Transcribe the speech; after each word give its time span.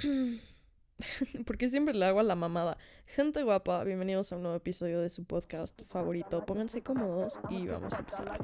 porque 1.46 1.68
siempre 1.68 1.94
le 1.94 2.06
hago 2.06 2.20
a 2.20 2.24
la 2.24 2.34
mamada. 2.34 2.76
Gente 3.06 3.42
guapa, 3.42 3.82
bienvenidos 3.82 4.32
a 4.32 4.36
un 4.36 4.42
nuevo 4.42 4.56
episodio 4.56 5.00
de 5.00 5.10
su 5.10 5.24
podcast 5.24 5.80
favorito. 5.88 6.46
Pónganse 6.46 6.80
cómodos 6.82 7.40
y 7.48 7.66
vamos 7.66 7.94
a 7.94 7.98
empezar. 7.98 8.38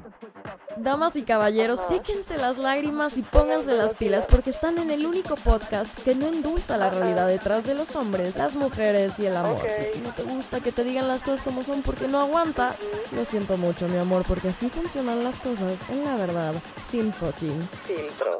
Damas 0.75 1.15
y 1.15 1.23
caballeros, 1.23 1.79
séquense 1.79 2.37
las 2.37 2.57
lágrimas 2.57 3.17
y 3.17 3.21
pónganse 3.21 3.73
las 3.73 3.93
pilas 3.93 4.25
porque 4.25 4.49
están 4.49 4.77
en 4.77 4.91
el 4.91 5.05
único 5.05 5.35
podcast 5.35 5.97
que 6.03 6.15
no 6.15 6.27
endulza 6.27 6.75
la 6.75 6.89
realidad 6.89 7.27
detrás 7.27 7.65
de 7.65 7.75
los 7.75 7.95
hombres, 7.95 8.35
las 8.35 8.55
mujeres 8.55 9.17
y 9.19 9.27
el 9.27 9.37
amor. 9.37 9.65
Y 9.79 9.85
si 9.85 9.99
no 9.99 10.13
te 10.13 10.23
gusta 10.23 10.59
que 10.59 10.73
te 10.73 10.83
digan 10.83 11.07
las 11.07 11.23
cosas 11.23 11.41
como 11.41 11.63
son 11.63 11.81
porque 11.81 12.09
no 12.09 12.19
aguantas, 12.19 12.75
lo 13.13 13.23
siento 13.23 13.55
mucho, 13.55 13.87
mi 13.87 13.97
amor, 13.97 14.25
porque 14.27 14.49
así 14.49 14.69
funcionan 14.69 15.23
las 15.23 15.39
cosas 15.39 15.79
en 15.89 16.03
la 16.03 16.17
verdad, 16.17 16.53
sin 16.85 17.13
fucking 17.13 17.69
filtro. 17.85 18.33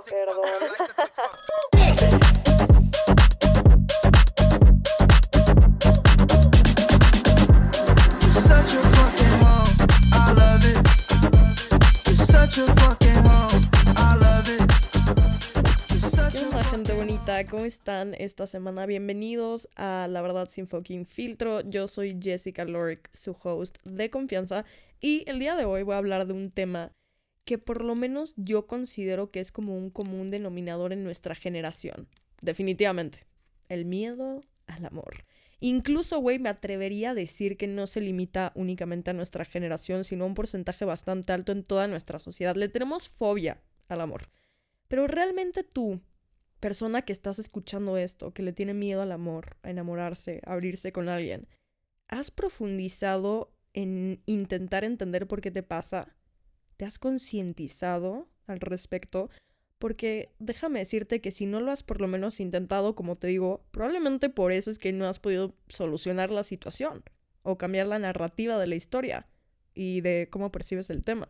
¿Qué 1.72 2.20
gente 16.70 16.94
bonita? 16.94 17.46
¿Cómo 17.46 17.66
están 17.66 18.14
esta 18.14 18.48
semana? 18.48 18.86
Bienvenidos 18.86 19.68
a 19.76 20.08
La 20.10 20.22
Verdad 20.22 20.48
Sin 20.50 20.68
Fucking 20.68 21.06
Filtro. 21.06 21.62
Yo 21.62 21.88
soy 21.88 22.18
Jessica 22.22 22.64
Lork, 22.66 23.10
su 23.14 23.36
host 23.44 23.78
de 23.84 24.10
confianza, 24.10 24.64
y 25.02 25.24
el 25.30 25.40
día 25.40 25.56
de 25.56 25.66
hoy 25.66 25.84
voy 25.84 25.96
a 25.96 25.98
hablar 25.98 26.26
de 26.26 26.34
un 26.34 26.50
tema 26.50 26.94
que 27.44 27.58
por 27.58 27.84
lo 27.84 27.96
menos 27.96 28.34
yo 28.38 28.66
considero 28.68 29.30
que 29.30 29.40
es 29.40 29.52
como 29.52 29.78
un 29.78 29.90
común 29.90 30.28
denominador 30.28 30.94
en 30.94 31.04
nuestra 31.04 31.36
generación. 31.36 32.08
Definitivamente. 32.42 33.26
El 33.68 33.86
miedo 33.86 34.44
al 34.68 34.86
amor. 34.86 35.26
Incluso, 35.60 36.20
güey, 36.20 36.38
me 36.38 36.50
atrevería 36.50 37.12
a 37.12 37.14
decir 37.16 37.58
que 37.58 37.68
no 37.68 37.88
se 37.88 38.02
limita 38.02 38.52
únicamente 38.56 39.10
a 39.10 39.14
nuestra 39.14 39.44
generación, 39.44 40.04
sino 40.04 40.24
a 40.24 40.28
un 40.28 40.36
porcentaje 40.36 40.86
bastante 40.86 41.34
alto 41.34 41.52
en 41.52 41.64
toda 41.64 41.88
nuestra 41.88 42.20
sociedad. 42.20 42.56
Le 42.56 42.70
tenemos 42.70 43.10
fobia 43.10 43.62
al 43.88 44.02
amor. 44.02 44.30
Pero 44.88 45.08
realmente 45.08 45.64
tú, 45.64 46.00
persona 46.60 47.02
que 47.02 47.14
estás 47.14 47.40
escuchando 47.40 47.98
esto, 47.98 48.34
que 48.34 48.44
le 48.44 48.54
tiene 48.54 48.74
miedo 48.74 49.02
al 49.02 49.12
amor, 49.12 49.58
a 49.64 49.72
enamorarse, 49.72 50.42
a 50.46 50.54
abrirse 50.54 50.92
con 50.92 51.10
alguien, 51.10 51.48
¿has 52.08 52.30
profundizado 52.30 53.54
en 53.74 54.22
intentar 54.26 54.84
entender 54.84 55.28
por 55.28 55.42
qué 55.42 55.52
te 55.52 55.64
pasa? 55.64 56.16
¿Te 56.78 56.86
has 56.86 57.00
concientizado 57.00 58.30
al 58.46 58.60
respecto? 58.60 59.30
Porque 59.80 60.32
déjame 60.40 60.80
decirte 60.80 61.22
que 61.22 61.32
si 61.32 61.46
no 61.46 61.60
lo 61.62 61.72
has 61.72 61.84
por 61.84 62.02
lo 62.02 62.08
menos 62.08 62.40
intentado, 62.40 62.96
como 62.96 63.16
te 63.16 63.28
digo, 63.28 63.64
probablemente 63.72 64.30
por 64.30 64.52
eso 64.52 64.72
es 64.72 64.80
que 64.80 64.92
no 64.92 65.08
has 65.08 65.20
podido 65.20 65.54
solucionar 65.70 66.32
la 66.32 66.44
situación 66.44 67.04
o 67.44 67.58
cambiar 67.58 67.88
la 67.88 68.00
narrativa 68.00 68.58
de 68.58 68.68
la 68.68 68.76
historia 68.76 69.28
y 69.74 70.02
de 70.02 70.28
cómo 70.32 70.52
percibes 70.52 70.90
el 70.90 71.04
tema. 71.04 71.28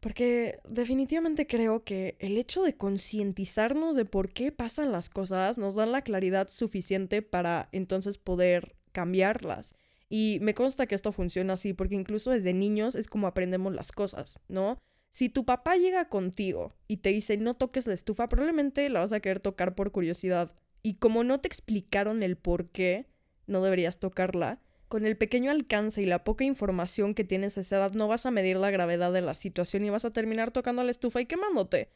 Porque 0.00 0.60
definitivamente 0.68 1.46
creo 1.46 1.82
que 1.82 2.16
el 2.20 2.36
hecho 2.36 2.62
de 2.62 2.76
concientizarnos 2.76 3.96
de 3.96 4.04
por 4.04 4.32
qué 4.32 4.52
pasan 4.52 4.92
las 4.92 5.08
cosas 5.08 5.58
nos 5.58 5.74
da 5.74 5.86
la 5.86 6.02
claridad 6.02 6.48
suficiente 6.48 7.22
para 7.22 7.68
entonces 7.72 8.18
poder 8.18 8.76
cambiarlas. 8.92 9.74
Y 10.08 10.38
me 10.42 10.54
consta 10.54 10.86
que 10.86 10.94
esto 10.94 11.10
funciona 11.10 11.54
así 11.54 11.72
porque 11.72 11.96
incluso 11.96 12.30
desde 12.30 12.52
niños 12.52 12.94
es 12.94 13.08
como 13.08 13.26
aprendemos 13.26 13.74
las 13.74 13.90
cosas, 13.90 14.40
¿no? 14.48 14.78
Si 15.16 15.30
tu 15.30 15.46
papá 15.46 15.76
llega 15.76 16.10
contigo 16.10 16.74
y 16.88 16.98
te 16.98 17.08
dice 17.08 17.38
no 17.38 17.54
toques 17.54 17.86
la 17.86 17.94
estufa, 17.94 18.28
probablemente 18.28 18.86
la 18.90 19.00
vas 19.00 19.14
a 19.14 19.20
querer 19.20 19.40
tocar 19.40 19.74
por 19.74 19.90
curiosidad. 19.90 20.54
Y 20.82 20.96
como 20.96 21.24
no 21.24 21.40
te 21.40 21.48
explicaron 21.48 22.22
el 22.22 22.36
por 22.36 22.68
qué 22.68 23.06
no 23.46 23.62
deberías 23.62 23.98
tocarla, 23.98 24.60
con 24.88 25.06
el 25.06 25.16
pequeño 25.16 25.50
alcance 25.50 26.02
y 26.02 26.04
la 26.04 26.22
poca 26.22 26.44
información 26.44 27.14
que 27.14 27.24
tienes 27.24 27.56
a 27.56 27.62
esa 27.62 27.76
edad 27.78 27.94
no 27.94 28.08
vas 28.08 28.26
a 28.26 28.30
medir 28.30 28.58
la 28.58 28.70
gravedad 28.70 29.10
de 29.10 29.22
la 29.22 29.32
situación 29.32 29.86
y 29.86 29.88
vas 29.88 30.04
a 30.04 30.12
terminar 30.12 30.50
tocando 30.50 30.82
la 30.82 30.90
estufa 30.90 31.22
y 31.22 31.24
quemándote. 31.24 31.88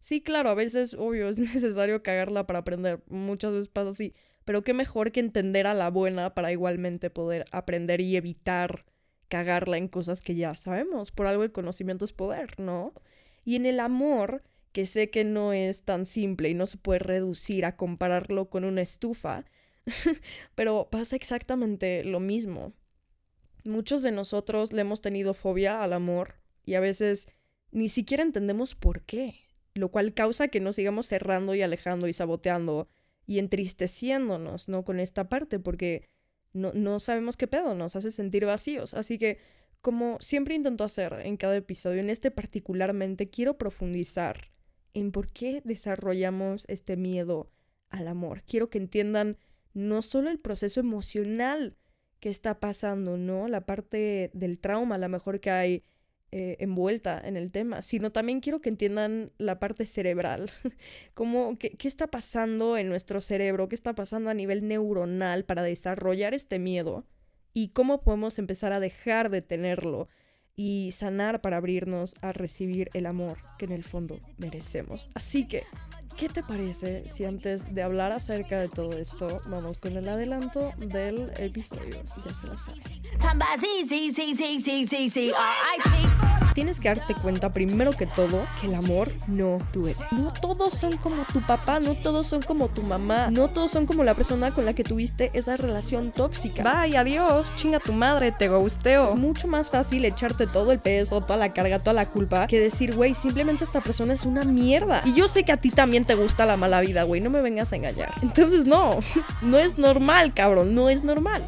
Sí, 0.00 0.20
claro, 0.20 0.48
a 0.48 0.54
veces, 0.54 0.94
obvio, 0.94 1.28
es 1.28 1.38
necesario 1.38 2.02
cagarla 2.02 2.44
para 2.44 2.58
aprender. 2.58 3.04
Muchas 3.06 3.52
veces 3.52 3.68
pasa 3.68 3.90
así. 3.90 4.14
Pero 4.44 4.64
qué 4.64 4.74
mejor 4.74 5.12
que 5.12 5.20
entender 5.20 5.68
a 5.68 5.74
la 5.74 5.90
buena 5.90 6.34
para 6.34 6.50
igualmente 6.50 7.08
poder 7.08 7.44
aprender 7.52 8.00
y 8.00 8.16
evitar 8.16 8.84
cagarla 9.28 9.78
en 9.78 9.88
cosas 9.88 10.22
que 10.22 10.34
ya 10.34 10.54
sabemos. 10.54 11.10
Por 11.10 11.26
algo 11.26 11.42
el 11.42 11.52
conocimiento 11.52 12.04
es 12.04 12.12
poder, 12.12 12.58
¿no? 12.58 12.92
Y 13.44 13.56
en 13.56 13.66
el 13.66 13.80
amor, 13.80 14.42
que 14.72 14.86
sé 14.86 15.10
que 15.10 15.24
no 15.24 15.52
es 15.52 15.84
tan 15.84 16.06
simple 16.06 16.48
y 16.48 16.54
no 16.54 16.66
se 16.66 16.78
puede 16.78 16.98
reducir 16.98 17.64
a 17.64 17.76
compararlo 17.76 18.48
con 18.50 18.64
una 18.64 18.82
estufa, 18.82 19.44
pero 20.54 20.88
pasa 20.90 21.16
exactamente 21.16 22.04
lo 22.04 22.20
mismo. 22.20 22.72
Muchos 23.64 24.02
de 24.02 24.12
nosotros 24.12 24.72
le 24.72 24.82
hemos 24.82 25.00
tenido 25.00 25.34
fobia 25.34 25.82
al 25.82 25.92
amor 25.92 26.36
y 26.64 26.74
a 26.74 26.80
veces 26.80 27.28
ni 27.70 27.88
siquiera 27.88 28.22
entendemos 28.22 28.74
por 28.74 29.02
qué, 29.02 29.40
lo 29.74 29.90
cual 29.90 30.14
causa 30.14 30.48
que 30.48 30.60
nos 30.60 30.76
sigamos 30.76 31.06
cerrando 31.06 31.54
y 31.54 31.62
alejando 31.62 32.08
y 32.08 32.12
saboteando 32.12 32.88
y 33.26 33.38
entristeciéndonos, 33.38 34.68
¿no? 34.68 34.84
Con 34.84 35.00
esta 35.00 35.28
parte, 35.28 35.58
porque 35.58 36.08
no, 36.54 36.72
no 36.72 36.98
sabemos 36.98 37.36
qué 37.36 37.46
pedo, 37.46 37.74
nos 37.74 37.96
hace 37.96 38.10
sentir 38.10 38.46
vacíos. 38.46 38.94
Así 38.94 39.18
que, 39.18 39.38
como 39.82 40.16
siempre 40.20 40.54
intento 40.54 40.84
hacer 40.84 41.20
en 41.24 41.36
cada 41.36 41.56
episodio, 41.56 42.00
en 42.00 42.08
este 42.08 42.30
particularmente 42.30 43.28
quiero 43.28 43.58
profundizar 43.58 44.50
en 44.94 45.12
por 45.12 45.30
qué 45.30 45.60
desarrollamos 45.64 46.64
este 46.68 46.96
miedo 46.96 47.50
al 47.90 48.08
amor. 48.08 48.42
Quiero 48.46 48.70
que 48.70 48.78
entiendan 48.78 49.36
no 49.74 50.00
solo 50.00 50.30
el 50.30 50.38
proceso 50.38 50.80
emocional 50.80 51.76
que 52.20 52.30
está 52.30 52.60
pasando, 52.60 53.18
¿no? 53.18 53.48
La 53.48 53.66
parte 53.66 54.30
del 54.32 54.60
trauma, 54.60 54.94
a 54.94 54.98
lo 54.98 55.08
mejor 55.08 55.40
que 55.40 55.50
hay 55.50 55.84
eh, 56.36 56.56
envuelta 56.58 57.22
en 57.24 57.36
el 57.36 57.52
tema, 57.52 57.80
sino 57.80 58.10
también 58.10 58.40
quiero 58.40 58.60
que 58.60 58.68
entiendan 58.68 59.30
la 59.38 59.60
parte 59.60 59.86
cerebral, 59.86 60.50
cómo, 61.14 61.56
qué, 61.60 61.70
qué 61.70 61.86
está 61.86 62.08
pasando 62.08 62.76
en 62.76 62.88
nuestro 62.88 63.20
cerebro, 63.20 63.68
qué 63.68 63.76
está 63.76 63.94
pasando 63.94 64.30
a 64.30 64.34
nivel 64.34 64.66
neuronal 64.66 65.44
para 65.44 65.62
desarrollar 65.62 66.34
este 66.34 66.58
miedo 66.58 67.06
y 67.52 67.68
cómo 67.68 68.02
podemos 68.02 68.40
empezar 68.40 68.72
a 68.72 68.80
dejar 68.80 69.30
de 69.30 69.42
tenerlo 69.42 70.08
y 70.56 70.90
sanar 70.90 71.40
para 71.40 71.58
abrirnos 71.58 72.16
a 72.20 72.32
recibir 72.32 72.90
el 72.94 73.06
amor 73.06 73.36
que 73.56 73.66
en 73.66 73.72
el 73.72 73.84
fondo 73.84 74.18
merecemos. 74.36 75.08
Así 75.14 75.46
que 75.46 75.62
¿Qué 76.16 76.28
te 76.28 76.44
parece 76.44 77.08
si 77.08 77.24
antes 77.24 77.74
de 77.74 77.82
hablar 77.82 78.12
acerca 78.12 78.58
de 78.58 78.68
todo 78.68 78.92
esto, 78.92 79.26
vamos 79.48 79.78
con 79.78 79.96
el 79.96 80.08
adelanto 80.08 80.72
del 80.78 81.32
episodio? 81.38 81.96
Ya 82.24 82.34
se 82.34 82.46
la 82.46 82.56
saben. 82.56 82.82
Tienes 86.54 86.78
que 86.78 86.88
darte 86.88 87.14
cuenta 87.16 87.50
primero 87.50 87.90
que 87.90 88.06
todo 88.06 88.40
que 88.60 88.68
el 88.68 88.76
amor 88.76 89.10
no 89.26 89.58
duele. 89.72 89.96
No 90.12 90.32
todos 90.32 90.72
son 90.72 90.96
como 90.98 91.24
tu 91.24 91.40
papá, 91.40 91.80
no 91.80 91.96
todos 91.96 92.28
son 92.28 92.42
como 92.42 92.68
tu 92.68 92.84
mamá, 92.84 93.32
no 93.32 93.48
todos 93.48 93.72
son 93.72 93.86
como 93.86 94.04
la 94.04 94.14
persona 94.14 94.52
con 94.52 94.64
la 94.64 94.72
que 94.72 94.84
tuviste 94.84 95.32
esa 95.34 95.56
relación 95.56 96.12
tóxica. 96.12 96.62
Bye, 96.62 96.96
adiós, 96.96 97.50
chinga 97.56 97.80
tu 97.80 97.92
madre, 97.92 98.30
te 98.30 98.48
gusteo. 98.48 99.14
Es 99.14 99.18
mucho 99.18 99.48
más 99.48 99.72
fácil 99.72 100.04
echarte 100.04 100.46
todo 100.46 100.70
el 100.70 100.78
peso, 100.78 101.20
toda 101.20 101.38
la 101.38 101.52
carga, 101.52 101.80
toda 101.80 101.94
la 101.94 102.08
culpa, 102.08 102.46
que 102.46 102.60
decir, 102.60 102.94
güey, 102.94 103.16
simplemente 103.16 103.64
esta 103.64 103.80
persona 103.80 104.14
es 104.14 104.24
una 104.24 104.44
mierda. 104.44 105.02
Y 105.04 105.14
yo 105.14 105.26
sé 105.26 105.42
que 105.42 105.50
a 105.50 105.56
ti 105.56 105.70
te 106.04 106.14
gusta 106.14 106.46
la 106.46 106.56
mala 106.56 106.80
vida, 106.80 107.02
güey, 107.04 107.20
no 107.20 107.30
me 107.30 107.40
vengas 107.40 107.72
a 107.72 107.76
engañar. 107.76 108.12
Entonces, 108.22 108.66
no, 108.66 109.00
no 109.42 109.58
es 109.58 109.78
normal, 109.78 110.34
cabrón, 110.34 110.74
no 110.74 110.90
es 110.90 111.02
normal. 111.02 111.42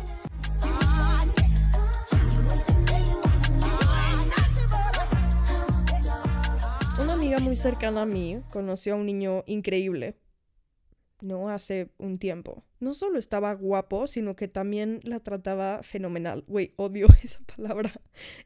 Una 7.01 7.13
amiga 7.13 7.39
muy 7.39 7.57
cercana 7.57 8.03
a 8.03 8.07
mí 8.07 8.41
conoció 8.51 8.95
a 8.95 8.97
un 8.97 9.07
niño 9.07 9.45
increíble, 9.47 10.17
¿no? 11.21 11.51
Hace 11.51 11.91
un 11.99 12.19
tiempo. 12.19 12.65
No 12.81 12.95
solo 12.95 13.19
estaba 13.19 13.53
guapo, 13.55 14.07
sino 14.07 14.37
que 14.37 14.49
también 14.49 15.01
la 15.03 15.21
trataba 15.21 15.83
fenomenal. 15.83 16.45
Güey, 16.47 16.73
odio 16.77 17.07
esa 17.23 17.41
palabra. 17.41 17.93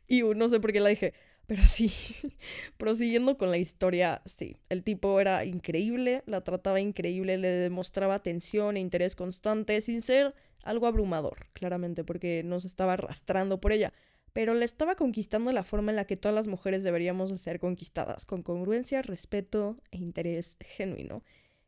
Y 0.06 0.22
no 0.22 0.48
sé 0.48 0.60
por 0.60 0.72
qué 0.72 0.80
la 0.80 0.90
dije. 0.90 1.14
Pero 1.50 1.64
sí, 1.64 1.92
prosiguiendo 2.76 3.36
con 3.36 3.50
la 3.50 3.58
historia, 3.58 4.22
sí, 4.24 4.58
el 4.68 4.84
tipo 4.84 5.18
era 5.18 5.44
increíble, 5.44 6.22
la 6.26 6.44
trataba 6.44 6.78
increíble, 6.78 7.38
le 7.38 7.48
demostraba 7.48 8.14
atención 8.14 8.76
e 8.76 8.80
interés 8.80 9.16
constante, 9.16 9.80
sin 9.80 10.00
ser 10.00 10.32
algo 10.62 10.86
abrumador, 10.86 11.48
claramente, 11.52 12.04
porque 12.04 12.44
no 12.44 12.60
se 12.60 12.68
estaba 12.68 12.92
arrastrando 12.92 13.60
por 13.60 13.72
ella, 13.72 13.92
pero 14.32 14.54
le 14.54 14.64
estaba 14.64 14.94
conquistando 14.94 15.50
la 15.50 15.64
forma 15.64 15.90
en 15.90 15.96
la 15.96 16.04
que 16.04 16.16
todas 16.16 16.36
las 16.36 16.46
mujeres 16.46 16.84
deberíamos 16.84 17.30
de 17.30 17.36
ser 17.36 17.58
conquistadas, 17.58 18.26
con 18.26 18.44
congruencia, 18.44 19.02
respeto 19.02 19.76
e 19.90 19.96
interés 19.96 20.56
genuino. 20.60 21.24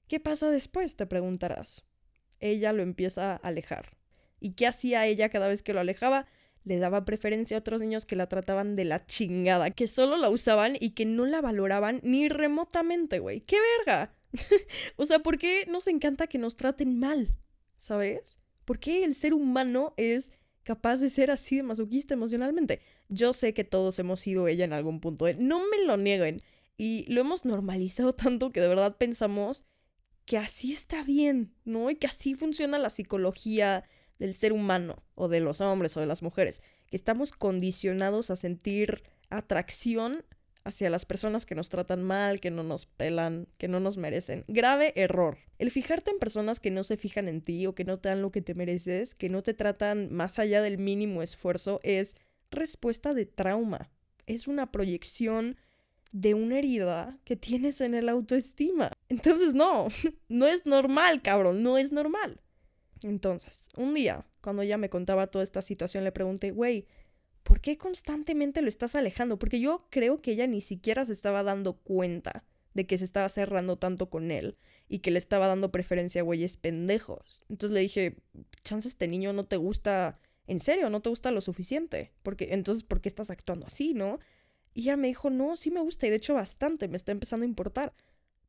¿Qué 0.06 0.20
pasa 0.20 0.48
después? 0.48 0.94
te 0.94 1.06
preguntarás. 1.06 1.84
Ella 2.38 2.72
lo 2.72 2.84
empieza 2.84 3.32
a 3.32 3.36
alejar. 3.38 3.96
¿Y 4.38 4.52
qué 4.52 4.68
hacía 4.68 5.06
ella 5.06 5.28
cada 5.28 5.48
vez 5.48 5.64
que 5.64 5.72
lo 5.72 5.80
alejaba? 5.80 6.28
Le 6.64 6.78
daba 6.78 7.04
preferencia 7.04 7.56
a 7.56 7.60
otros 7.60 7.80
niños 7.80 8.06
que 8.06 8.16
la 8.16 8.28
trataban 8.28 8.76
de 8.76 8.84
la 8.84 9.04
chingada, 9.04 9.70
que 9.70 9.86
solo 9.86 10.16
la 10.16 10.30
usaban 10.30 10.76
y 10.78 10.90
que 10.90 11.04
no 11.04 11.26
la 11.26 11.40
valoraban 11.40 12.00
ni 12.02 12.28
remotamente, 12.28 13.18
güey. 13.18 13.40
¡Qué 13.40 13.56
verga! 13.78 14.14
o 14.96 15.04
sea, 15.04 15.20
¿por 15.20 15.38
qué 15.38 15.66
nos 15.68 15.86
encanta 15.86 16.26
que 16.26 16.38
nos 16.38 16.56
traten 16.56 16.98
mal? 16.98 17.34
¿Sabes? 17.76 18.38
¿Por 18.64 18.78
qué 18.78 19.04
el 19.04 19.14
ser 19.14 19.34
humano 19.34 19.94
es 19.96 20.32
capaz 20.62 21.00
de 21.00 21.10
ser 21.10 21.30
así 21.30 21.56
de 21.56 21.62
masoquista 21.62 22.14
emocionalmente? 22.14 22.80
Yo 23.08 23.32
sé 23.32 23.54
que 23.54 23.64
todos 23.64 23.98
hemos 23.98 24.20
sido 24.20 24.48
ella 24.48 24.64
en 24.64 24.72
algún 24.72 25.00
punto. 25.00 25.26
¿eh? 25.26 25.36
No 25.38 25.60
me 25.68 25.84
lo 25.84 25.96
nieguen. 25.96 26.42
Y 26.78 27.04
lo 27.12 27.20
hemos 27.20 27.44
normalizado 27.44 28.12
tanto 28.14 28.52
que 28.52 28.60
de 28.60 28.68
verdad 28.68 28.96
pensamos 28.96 29.64
que 30.24 30.38
así 30.38 30.72
está 30.72 31.02
bien, 31.02 31.52
¿no? 31.64 31.90
Y 31.90 31.96
que 31.96 32.06
así 32.06 32.34
funciona 32.34 32.78
la 32.78 32.90
psicología 32.90 33.84
del 34.22 34.34
ser 34.34 34.52
humano, 34.52 35.02
o 35.16 35.26
de 35.26 35.40
los 35.40 35.60
hombres, 35.60 35.96
o 35.96 36.00
de 36.00 36.06
las 36.06 36.22
mujeres. 36.22 36.62
Que 36.86 36.96
estamos 36.96 37.32
condicionados 37.32 38.30
a 38.30 38.36
sentir 38.36 39.02
atracción 39.30 40.24
hacia 40.62 40.90
las 40.90 41.04
personas 41.04 41.44
que 41.44 41.56
nos 41.56 41.70
tratan 41.70 42.04
mal, 42.04 42.40
que 42.40 42.52
no 42.52 42.62
nos 42.62 42.86
pelan, 42.86 43.48
que 43.58 43.66
no 43.66 43.80
nos 43.80 43.96
merecen. 43.96 44.44
Grave 44.46 44.92
error. 44.94 45.38
El 45.58 45.72
fijarte 45.72 46.12
en 46.12 46.20
personas 46.20 46.60
que 46.60 46.70
no 46.70 46.84
se 46.84 46.96
fijan 46.96 47.26
en 47.26 47.42
ti 47.42 47.66
o 47.66 47.74
que 47.74 47.84
no 47.84 47.98
te 47.98 48.10
dan 48.10 48.22
lo 48.22 48.30
que 48.30 48.42
te 48.42 48.54
mereces, 48.54 49.16
que 49.16 49.28
no 49.28 49.42
te 49.42 49.54
tratan 49.54 50.12
más 50.12 50.38
allá 50.38 50.62
del 50.62 50.78
mínimo 50.78 51.20
esfuerzo, 51.20 51.80
es 51.82 52.14
respuesta 52.52 53.14
de 53.14 53.26
trauma. 53.26 53.90
Es 54.26 54.46
una 54.46 54.70
proyección 54.70 55.56
de 56.12 56.34
una 56.34 56.58
herida 56.58 57.18
que 57.24 57.34
tienes 57.34 57.80
en 57.80 57.94
el 57.94 58.08
autoestima. 58.08 58.92
Entonces, 59.08 59.52
no, 59.52 59.88
no 60.28 60.46
es 60.46 60.64
normal, 60.64 61.22
cabrón, 61.22 61.64
no 61.64 61.76
es 61.76 61.90
normal. 61.90 62.40
Entonces, 63.04 63.68
un 63.76 63.94
día, 63.94 64.26
cuando 64.40 64.62
ella 64.62 64.78
me 64.78 64.90
contaba 64.90 65.26
toda 65.26 65.42
esta 65.42 65.62
situación, 65.62 66.04
le 66.04 66.12
pregunté, 66.12 66.50
güey, 66.50 66.86
¿por 67.42 67.60
qué 67.60 67.76
constantemente 67.78 68.62
lo 68.62 68.68
estás 68.68 68.94
alejando? 68.94 69.38
Porque 69.38 69.60
yo 69.60 69.86
creo 69.90 70.20
que 70.20 70.32
ella 70.32 70.46
ni 70.46 70.60
siquiera 70.60 71.06
se 71.06 71.12
estaba 71.12 71.42
dando 71.42 71.74
cuenta 71.74 72.44
de 72.74 72.86
que 72.86 72.98
se 72.98 73.04
estaba 73.04 73.28
cerrando 73.28 73.76
tanto 73.76 74.08
con 74.08 74.30
él 74.30 74.56
y 74.88 75.00
que 75.00 75.10
le 75.10 75.18
estaba 75.18 75.46
dando 75.46 75.70
preferencia 75.70 76.20
a 76.20 76.24
güeyes 76.24 76.56
pendejos. 76.56 77.44
Entonces 77.48 77.74
le 77.74 77.80
dije, 77.80 78.16
chance 78.64 78.88
este 78.88 79.08
niño 79.08 79.32
no 79.32 79.44
te 79.44 79.56
gusta, 79.56 80.18
en 80.46 80.60
serio, 80.60 80.88
no 80.90 81.02
te 81.02 81.10
gusta 81.10 81.30
lo 81.30 81.40
suficiente. 81.40 82.12
Porque 82.22 82.48
entonces, 82.52 82.84
¿por 82.84 83.00
qué 83.00 83.08
estás 83.08 83.30
actuando 83.30 83.66
así, 83.66 83.94
no? 83.94 84.18
Y 84.74 84.82
ella 84.82 84.96
me 84.96 85.08
dijo, 85.08 85.30
no, 85.30 85.56
sí 85.56 85.70
me 85.70 85.80
gusta 85.80 86.06
y 86.06 86.10
de 86.10 86.16
hecho 86.16 86.34
bastante, 86.34 86.88
me 86.88 86.96
está 86.96 87.12
empezando 87.12 87.44
a 87.44 87.48
importar. 87.48 87.94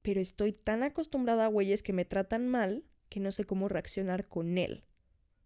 Pero 0.02 0.22
estoy 0.22 0.54
tan 0.54 0.84
acostumbrada 0.84 1.46
a 1.46 1.50
güeyes 1.50 1.84
que 1.84 1.94
me 1.94 2.06
tratan 2.06 2.48
mal 2.48 2.84
que 3.13 3.19
no 3.19 3.31
sé 3.31 3.45
cómo 3.45 3.69
reaccionar 3.69 4.27
con 4.27 4.57
él. 4.57 4.86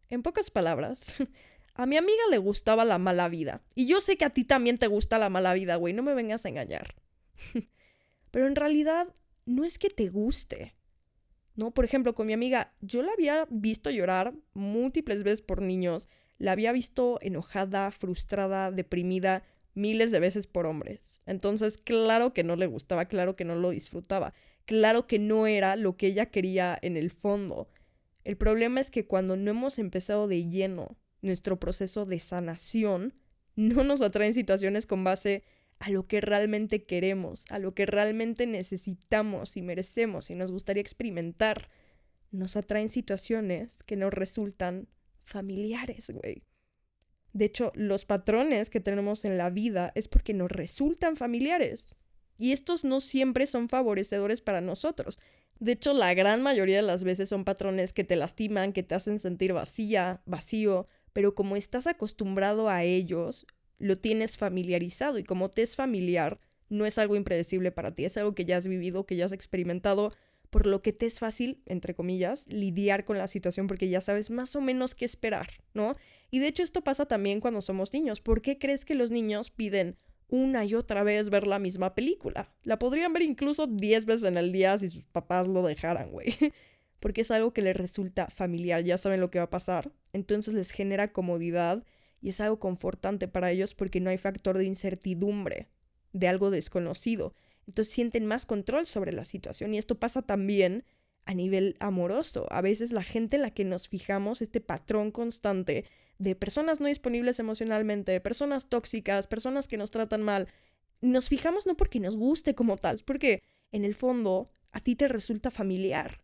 En 0.08 0.24
pocas 0.24 0.52
palabras, 0.52 1.16
A 1.78 1.86
mi 1.86 1.96
amiga 1.96 2.24
le 2.32 2.40
gustaba 2.40 2.86
la 2.86 2.98
mala 2.98 3.30
vida. 3.30 3.62
Y 3.76 3.86
yo 3.86 4.02
sé 4.02 4.18
que 4.18 4.26
a 4.26 4.32
ti 4.32 4.44
también 4.44 4.80
te 4.80 4.88
gusta 4.88 5.20
la 5.20 5.30
mala 5.30 5.54
vida, 5.54 5.76
güey. 5.76 5.94
No 5.94 6.02
me 6.02 6.16
vengas 6.16 6.44
a 6.44 6.50
engañar. 6.50 6.96
Pero 8.32 8.48
en 8.48 8.56
realidad 8.56 9.14
no 9.46 9.64
es 9.64 9.78
que 9.78 9.92
te 9.92 10.10
guste. 10.10 10.74
¿No? 11.56 11.72
Por 11.72 11.86
ejemplo, 11.86 12.16
con 12.16 12.26
mi 12.26 12.34
amiga, 12.34 12.74
yo 12.82 13.04
la 13.04 13.12
había 13.12 13.46
visto 13.52 13.92
llorar 13.92 14.34
múltiples 14.56 15.22
veces 15.22 15.44
por 15.44 15.62
niños. 15.62 16.10
La 16.40 16.54
había 16.54 16.72
visto 16.72 17.20
enojada, 17.22 17.92
frustrada, 17.92 18.72
deprimida 18.72 19.44
miles 19.76 20.10
de 20.10 20.20
veces 20.20 20.48
por 20.48 20.66
hombres. 20.66 21.22
Entonces, 21.28 21.78
claro 21.78 22.34
que 22.34 22.44
no 22.44 22.56
le 22.56 22.66
gustaba, 22.66 23.06
claro 23.06 23.36
que 23.36 23.46
no 23.46 23.54
lo 23.56 23.70
disfrutaba. 23.70 24.34
Claro 24.68 25.08
que 25.08 25.18
no 25.18 25.48
era 25.48 25.78
lo 25.78 25.96
que 25.96 26.08
ella 26.08 26.26
quería 26.26 26.78
en 26.82 26.98
el 26.98 27.10
fondo. 27.10 27.70
El 28.26 28.36
problema 28.36 28.82
es 28.82 28.92
que 28.92 29.08
cuando 29.08 29.38
no 29.38 29.50
hemos 29.50 29.80
empezado 29.80 30.28
de 30.28 30.50
lleno 30.50 30.98
nuestro 31.22 31.58
proceso 31.58 32.06
de 32.06 32.20
sanación, 32.20 33.14
no 33.56 33.86
nos 33.86 34.02
atraen 34.02 34.34
situaciones 34.34 34.86
con 34.86 35.06
base 35.06 35.46
a 35.80 35.90
lo 35.90 36.06
que 36.06 36.20
realmente 36.20 36.84
queremos, 36.84 37.46
a 37.50 37.60
lo 37.60 37.74
que 37.74 37.86
realmente 37.86 38.46
necesitamos 38.46 39.56
y 39.56 39.62
merecemos 39.62 40.30
y 40.30 40.36
nos 40.36 40.52
gustaría 40.52 40.82
experimentar. 40.82 41.70
Nos 42.32 42.58
atraen 42.58 42.90
situaciones 42.90 43.84
que 43.84 43.96
nos 43.96 44.14
resultan 44.14 44.90
familiares, 45.22 46.10
güey. 46.10 46.44
De 47.32 47.46
hecho, 47.46 47.72
los 47.74 48.04
patrones 48.04 48.70
que 48.70 48.82
tenemos 48.82 49.24
en 49.24 49.38
la 49.38 49.50
vida 49.50 49.94
es 49.96 50.10
porque 50.10 50.34
nos 50.34 50.52
resultan 50.52 51.16
familiares. 51.16 51.96
Y 52.38 52.52
estos 52.52 52.84
no 52.84 53.00
siempre 53.00 53.48
son 53.48 53.70
favorecedores 53.70 54.42
para 54.42 54.62
nosotros. 54.62 55.20
De 55.60 55.72
hecho, 55.72 55.94
la 55.94 56.14
gran 56.14 56.42
mayoría 56.42 56.78
de 56.78 56.82
las 56.84 57.04
veces 57.04 57.30
son 57.30 57.44
patrones 57.44 57.94
que 57.94 58.04
te 58.04 58.16
lastiman, 58.16 58.74
que 58.74 58.84
te 58.84 58.96
hacen 58.96 59.20
sentir 59.20 59.54
vacía, 59.54 60.22
vacío, 60.26 60.88
pero 61.14 61.34
como 61.34 61.56
estás 61.56 61.88
acostumbrado 61.88 62.70
a 62.70 62.84
ellos, 62.84 63.48
lo 63.80 63.96
tienes 63.96 64.38
familiarizado 64.38 65.18
y 65.18 65.24
como 65.24 65.50
te 65.50 65.64
es 65.64 65.76
familiar, 65.76 66.40
no 66.70 66.86
es 66.86 66.98
algo 66.98 67.16
impredecible 67.16 67.72
para 67.72 67.94
ti, 67.94 68.06
es 68.06 68.18
algo 68.18 68.36
que 68.36 68.46
ya 68.46 68.58
has 68.58 68.68
vivido, 68.68 69.06
que 69.06 69.16
ya 69.16 69.26
has 69.26 69.32
experimentado, 69.32 70.12
por 70.50 70.66
lo 70.66 70.82
que 70.82 70.94
te 70.94 71.06
es 71.06 71.20
fácil, 71.20 71.62
entre 71.66 71.94
comillas, 71.94 72.48
lidiar 72.48 73.04
con 73.04 73.18
la 73.18 73.28
situación 73.28 73.68
porque 73.68 73.90
ya 73.90 74.02
sabes 74.02 74.30
más 74.30 74.56
o 74.56 74.62
menos 74.62 74.96
qué 74.96 75.06
esperar, 75.06 75.50
¿no? 75.74 75.96
Y 76.32 76.40
de 76.40 76.48
hecho 76.48 76.64
esto 76.64 76.84
pasa 76.84 77.06
también 77.06 77.42
cuando 77.42 77.62
somos 77.62 77.94
niños. 77.94 78.22
¿Por 78.22 78.42
qué 78.42 78.58
crees 78.58 78.86
que 78.86 78.96
los 78.96 79.12
niños 79.12 79.50
piden 79.50 79.98
una 80.30 80.66
y 80.66 80.76
otra 80.76 81.04
vez 81.04 81.30
ver 81.30 81.48
la 81.48 81.60
misma 81.60 81.96
película? 81.96 82.52
La 82.64 82.80
podrían 82.80 83.14
ver 83.14 83.24
incluso 83.24 83.68
10 83.68 84.06
veces 84.06 84.28
en 84.28 84.38
el 84.38 84.52
día 84.52 84.78
si 84.78 84.90
sus 84.90 85.04
papás 85.04 85.48
lo 85.48 85.64
dejaran, 85.64 86.12
güey. 86.12 86.28
porque 87.00 87.22
es 87.22 87.32
algo 87.32 87.54
que 87.54 87.62
les 87.62 87.78
resulta 87.78 88.28
familiar, 88.28 88.84
ya 88.84 88.98
saben 88.98 89.20
lo 89.20 89.30
que 89.30 89.40
va 89.40 89.46
a 89.46 89.50
pasar, 89.50 89.92
entonces 90.14 90.54
les 90.54 90.72
genera 90.72 91.12
comodidad 91.12 91.84
y 92.22 92.30
es 92.30 92.42
algo 92.42 92.60
confortante 92.60 93.28
para 93.28 93.52
ellos 93.52 93.74
porque 93.74 94.00
no 94.00 94.10
hay 94.10 94.18
factor 94.18 94.58
de 94.58 94.66
incertidumbre, 94.66 95.70
de 96.14 96.28
algo 96.28 96.50
desconocido. 96.50 97.36
Entonces 97.68 97.94
sienten 97.94 98.26
más 98.26 98.46
control 98.46 98.88
sobre 98.88 99.12
la 99.12 99.26
situación 99.26 99.74
y 99.74 99.78
esto 99.78 100.00
pasa 100.00 100.22
también 100.22 100.84
a 101.28 101.34
nivel 101.34 101.76
amoroso. 101.80 102.48
A 102.50 102.62
veces 102.62 102.92
la 102.92 103.04
gente 103.04 103.36
en 103.36 103.44
la 103.44 103.52
que 103.52 103.64
nos 103.64 103.88
fijamos, 103.88 104.42
este 104.42 104.62
patrón 104.62 105.12
constante 105.12 105.86
de 106.18 106.36
personas 106.36 106.80
no 106.80 106.88
disponibles 106.88 107.40
emocionalmente, 107.40 108.20
personas 108.22 108.70
tóxicas, 108.70 109.28
personas 109.28 109.68
que 109.68 109.78
nos 109.78 109.92
tratan 109.92 110.24
mal, 110.24 110.48
nos 111.02 111.30
fijamos 111.30 111.68
no 111.68 111.78
porque 111.78 112.00
nos 112.00 112.16
guste 112.16 112.56
como 112.56 112.76
tal, 112.76 112.96
es 112.96 113.04
porque 113.04 113.44
en 113.72 113.86
el 113.86 113.94
fondo 113.94 114.50
a 114.72 114.80
ti 114.80 114.96
te 114.96 115.08
resulta 115.08 115.52
familiar 115.52 116.22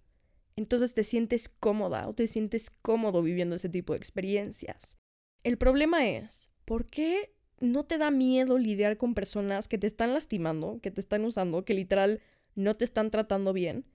entonces 0.55 0.93
te 0.93 1.03
sientes 1.03 1.49
cómoda 1.49 2.07
o 2.07 2.13
te 2.13 2.27
sientes 2.27 2.69
cómodo 2.69 3.21
viviendo 3.21 3.55
ese 3.55 3.69
tipo 3.69 3.93
de 3.93 3.97
experiencias. 3.97 4.95
El 5.43 5.57
problema 5.57 6.07
es, 6.07 6.49
¿por 6.65 6.85
qué 6.85 7.33
no 7.59 7.85
te 7.85 7.97
da 7.97 8.11
miedo 8.11 8.57
lidiar 8.57 8.97
con 8.97 9.13
personas 9.13 9.67
que 9.67 9.77
te 9.77 9.87
están 9.87 10.13
lastimando, 10.13 10.79
que 10.81 10.91
te 10.91 11.01
están 11.01 11.25
usando, 11.25 11.65
que 11.65 11.73
literal 11.73 12.21
no 12.55 12.75
te 12.75 12.85
están 12.85 13.09
tratando 13.09 13.53
bien? 13.53 13.85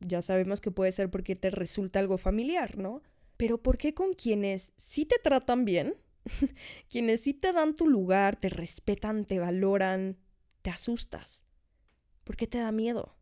Ya 0.00 0.22
sabemos 0.22 0.60
que 0.60 0.70
puede 0.70 0.92
ser 0.92 1.10
porque 1.10 1.36
te 1.36 1.50
resulta 1.50 1.98
algo 1.98 2.18
familiar, 2.18 2.78
¿no? 2.78 3.02
Pero 3.36 3.62
¿por 3.62 3.78
qué 3.78 3.94
con 3.94 4.14
quienes 4.14 4.72
sí 4.76 5.04
te 5.04 5.18
tratan 5.18 5.64
bien, 5.64 5.96
quienes 6.90 7.20
sí 7.20 7.34
te 7.34 7.52
dan 7.52 7.76
tu 7.76 7.88
lugar, 7.88 8.36
te 8.36 8.48
respetan, 8.48 9.24
te 9.24 9.38
valoran, 9.38 10.18
te 10.62 10.70
asustas? 10.70 11.46
¿Por 12.24 12.36
qué 12.36 12.46
te 12.46 12.58
da 12.58 12.72
miedo? 12.72 13.16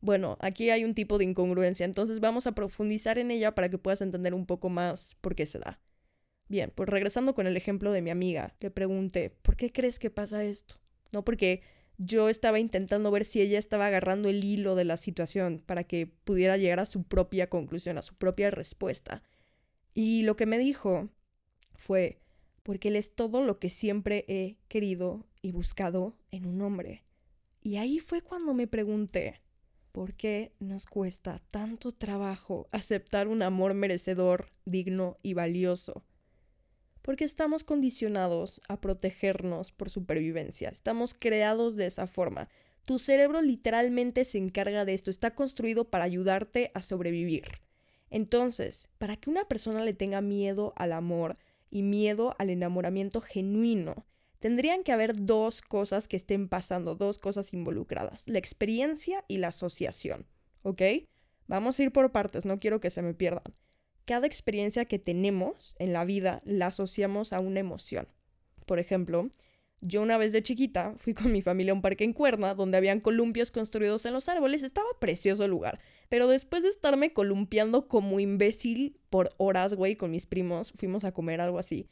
Bueno, 0.00 0.36
aquí 0.40 0.68
hay 0.68 0.84
un 0.84 0.94
tipo 0.94 1.16
de 1.16 1.24
incongruencia, 1.24 1.86
entonces 1.86 2.20
vamos 2.20 2.46
a 2.46 2.52
profundizar 2.52 3.18
en 3.18 3.30
ella 3.30 3.54
para 3.54 3.70
que 3.70 3.78
puedas 3.78 4.02
entender 4.02 4.34
un 4.34 4.44
poco 4.44 4.68
más 4.68 5.14
por 5.22 5.34
qué 5.34 5.46
se 5.46 5.58
da. 5.58 5.80
Bien, 6.48 6.70
pues 6.74 6.88
regresando 6.88 7.34
con 7.34 7.46
el 7.46 7.56
ejemplo 7.56 7.90
de 7.90 8.02
mi 8.02 8.10
amiga, 8.10 8.54
le 8.60 8.70
pregunté, 8.70 9.30
¿por 9.30 9.56
qué 9.56 9.72
crees 9.72 9.98
que 9.98 10.10
pasa 10.10 10.44
esto? 10.44 10.76
No 11.10 11.24
porque 11.24 11.62
yo 11.98 12.28
estaba 12.28 12.58
intentando 12.58 13.10
ver 13.10 13.24
si 13.24 13.40
ella 13.40 13.58
estaba 13.58 13.86
agarrando 13.86 14.28
el 14.28 14.44
hilo 14.44 14.74
de 14.74 14.84
la 14.84 14.96
situación 14.96 15.62
para 15.64 15.84
que 15.84 16.06
pudiera 16.06 16.56
llegar 16.56 16.80
a 16.80 16.86
su 16.86 17.04
propia 17.04 17.48
conclusión, 17.48 17.98
a 17.98 18.02
su 18.02 18.14
propia 18.14 18.50
respuesta. 18.50 19.22
Y 19.94 20.22
lo 20.22 20.36
que 20.36 20.46
me 20.46 20.58
dijo 20.58 21.10
fue, 21.74 22.20
porque 22.62 22.88
él 22.88 22.96
es 22.96 23.14
todo 23.14 23.42
lo 23.42 23.58
que 23.58 23.70
siempre 23.70 24.24
he 24.28 24.56
querido 24.68 25.26
y 25.42 25.52
buscado 25.52 26.16
en 26.30 26.46
un 26.46 26.60
hombre. 26.62 27.04
Y 27.62 27.76
ahí 27.76 28.00
fue 28.00 28.22
cuando 28.22 28.54
me 28.54 28.66
pregunté, 28.66 29.40
¿Por 29.94 30.14
qué 30.14 30.52
nos 30.58 30.86
cuesta 30.86 31.38
tanto 31.52 31.92
trabajo 31.92 32.66
aceptar 32.72 33.28
un 33.28 33.42
amor 33.42 33.74
merecedor, 33.74 34.50
digno 34.64 35.18
y 35.22 35.34
valioso? 35.34 36.02
Porque 37.04 37.24
estamos 37.24 37.64
condicionados 37.64 38.62
a 38.66 38.80
protegernos 38.80 39.72
por 39.72 39.90
supervivencia. 39.90 40.70
Estamos 40.70 41.12
creados 41.12 41.76
de 41.76 41.84
esa 41.84 42.06
forma. 42.06 42.48
Tu 42.86 42.98
cerebro 42.98 43.42
literalmente 43.42 44.24
se 44.24 44.38
encarga 44.38 44.86
de 44.86 44.94
esto. 44.94 45.10
Está 45.10 45.34
construido 45.34 45.90
para 45.90 46.04
ayudarte 46.04 46.70
a 46.72 46.80
sobrevivir. 46.80 47.44
Entonces, 48.08 48.88
para 48.96 49.16
que 49.16 49.28
una 49.28 49.44
persona 49.44 49.84
le 49.84 49.92
tenga 49.92 50.22
miedo 50.22 50.72
al 50.76 50.94
amor 50.94 51.36
y 51.68 51.82
miedo 51.82 52.34
al 52.38 52.48
enamoramiento 52.48 53.20
genuino, 53.20 54.06
tendrían 54.38 54.82
que 54.82 54.92
haber 54.92 55.14
dos 55.14 55.60
cosas 55.60 56.08
que 56.08 56.16
estén 56.16 56.48
pasando, 56.48 56.94
dos 56.94 57.18
cosas 57.18 57.52
involucradas, 57.52 58.26
la 58.26 58.38
experiencia 58.38 59.26
y 59.28 59.38
la 59.38 59.48
asociación, 59.48 60.26
¿ok? 60.62 60.80
Vamos 61.48 61.78
a 61.78 61.82
ir 61.82 61.92
por 61.92 62.12
partes, 62.12 62.46
no 62.46 62.58
quiero 62.60 62.80
que 62.80 62.88
se 62.88 63.02
me 63.02 63.12
pierdan. 63.12 63.54
Cada 64.04 64.26
experiencia 64.26 64.84
que 64.84 64.98
tenemos 64.98 65.74
en 65.78 65.92
la 65.92 66.04
vida 66.04 66.42
la 66.44 66.66
asociamos 66.66 67.32
a 67.32 67.40
una 67.40 67.60
emoción. 67.60 68.08
Por 68.66 68.78
ejemplo, 68.78 69.30
Yo 69.86 70.00
una 70.00 70.16
vez 70.16 70.32
de 70.32 70.42
chiquita 70.42 70.94
fui 70.96 71.12
con 71.12 71.30
mi 71.30 71.42
familia 71.42 71.72
a 71.72 71.74
un 71.74 71.82
parque 71.82 72.04
en 72.04 72.14
Cuerna 72.14 72.54
donde 72.54 72.78
habían 72.78 73.00
columpios 73.00 73.50
construidos 73.50 74.06
en 74.06 74.14
los 74.14 74.30
árboles. 74.30 74.62
Estaba 74.62 74.88
precioso 74.98 75.44
el 75.44 75.50
lugar. 75.50 75.78
Pero 76.08 76.26
después 76.26 76.62
de 76.62 76.70
estarme 76.70 77.12
columpiando 77.12 77.86
como 77.86 78.18
imbécil 78.18 78.98
por 79.10 79.34
horas, 79.36 79.74
güey, 79.74 79.96
con 79.96 80.10
mis 80.10 80.24
primos, 80.24 80.72
fuimos 80.74 81.04
a 81.04 81.12
comer 81.12 81.42
algo 81.42 81.58
así. 81.58 81.90